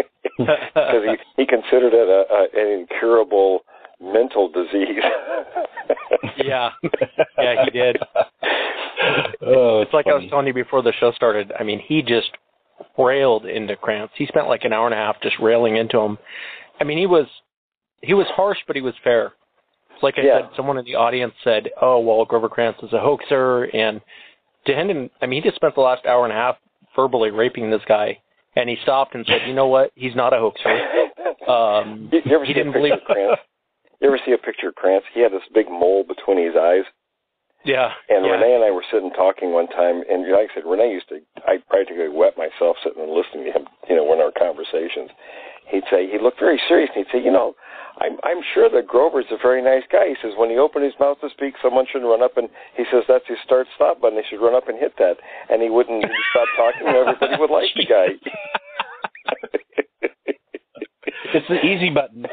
[0.38, 3.60] because he, he considered it a, a, an incurable
[4.00, 5.02] mental disease.
[6.36, 6.70] yeah,
[7.38, 7.98] yeah, he did.
[9.42, 11.52] Oh, it's like I was telling you before the show started.
[11.58, 12.30] I mean, he just
[12.98, 14.12] railed into Krantz.
[14.16, 16.18] He spent like an hour and a half just railing into him.
[16.80, 17.26] I mean, he was
[18.02, 19.32] he was harsh, but he was fair.
[20.02, 20.40] Like I Yeah.
[20.40, 24.00] said, someone in the audience said, "Oh, well, Grover Krantz is a hoaxer," and
[24.66, 26.56] Dahinden, I mean, he just spent the last hour and a half
[26.96, 28.18] verbally raping this guy,
[28.56, 29.90] and he stopped and said, "You know what?
[29.94, 30.78] He's not a hoaxer."
[31.48, 32.92] Um, you, you ever he didn't believe.
[33.06, 33.40] Krantz?
[34.00, 35.06] You ever see a picture of Krantz?
[35.12, 36.84] He had this big mole between his eyes.
[37.62, 38.40] Yeah, And yeah.
[38.40, 41.20] René and I were sitting talking one time, and like I said, René used to,
[41.44, 45.12] I practically wet myself sitting and listening to him, you know, in our conversations.
[45.68, 47.52] He'd say, he looked very serious, and he'd say, you know,
[48.00, 50.08] I'm, I'm sure that Grover's a very nice guy.
[50.08, 52.48] He says, when he opened his mouth to speak, someone should run up and,
[52.80, 54.16] he says, that's his start stop button.
[54.16, 55.20] They should run up and hit that.
[55.52, 56.00] And he wouldn't
[56.32, 58.16] stop talking, and everybody would like the guy.
[61.32, 62.26] It's the easy button.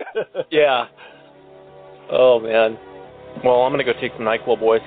[0.50, 0.86] yeah.
[2.10, 2.78] Oh man.
[3.44, 4.82] Well, I'm gonna go take some Nyquil, boys.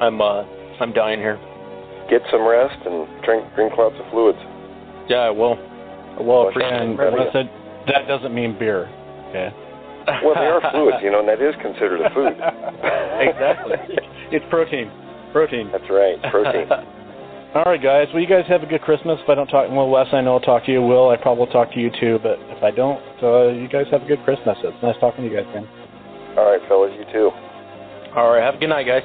[0.00, 0.44] I'm uh,
[0.80, 1.38] I'm dying here.
[2.10, 4.38] Get some rest and drink drink lots of fluids.
[5.08, 5.58] Yeah, I will.
[5.58, 6.26] I will.
[6.26, 7.00] Well, Appreciate And.
[7.00, 7.50] I said
[7.88, 8.88] that doesn't mean beer.
[9.30, 9.50] Okay.
[10.22, 12.30] Well, they are fluids, you know, and that is considered a food.
[13.26, 13.74] exactly.
[14.30, 14.90] It's protein.
[15.32, 15.68] Protein.
[15.72, 16.70] That's right, protein.
[17.54, 18.06] All right, guys.
[18.12, 19.18] Well, you guys have a good Christmas.
[19.22, 20.82] If I don't talk, well, Wes, I know I'll talk to you.
[20.82, 22.18] Will, I probably will talk to you too.
[22.22, 24.58] But if I don't, uh, you guys have a good Christmas.
[24.62, 25.66] It's nice talking to you guys, man.
[26.36, 27.30] All right, fellas, you too.
[28.14, 28.42] All right.
[28.42, 29.02] Have a good night, guys.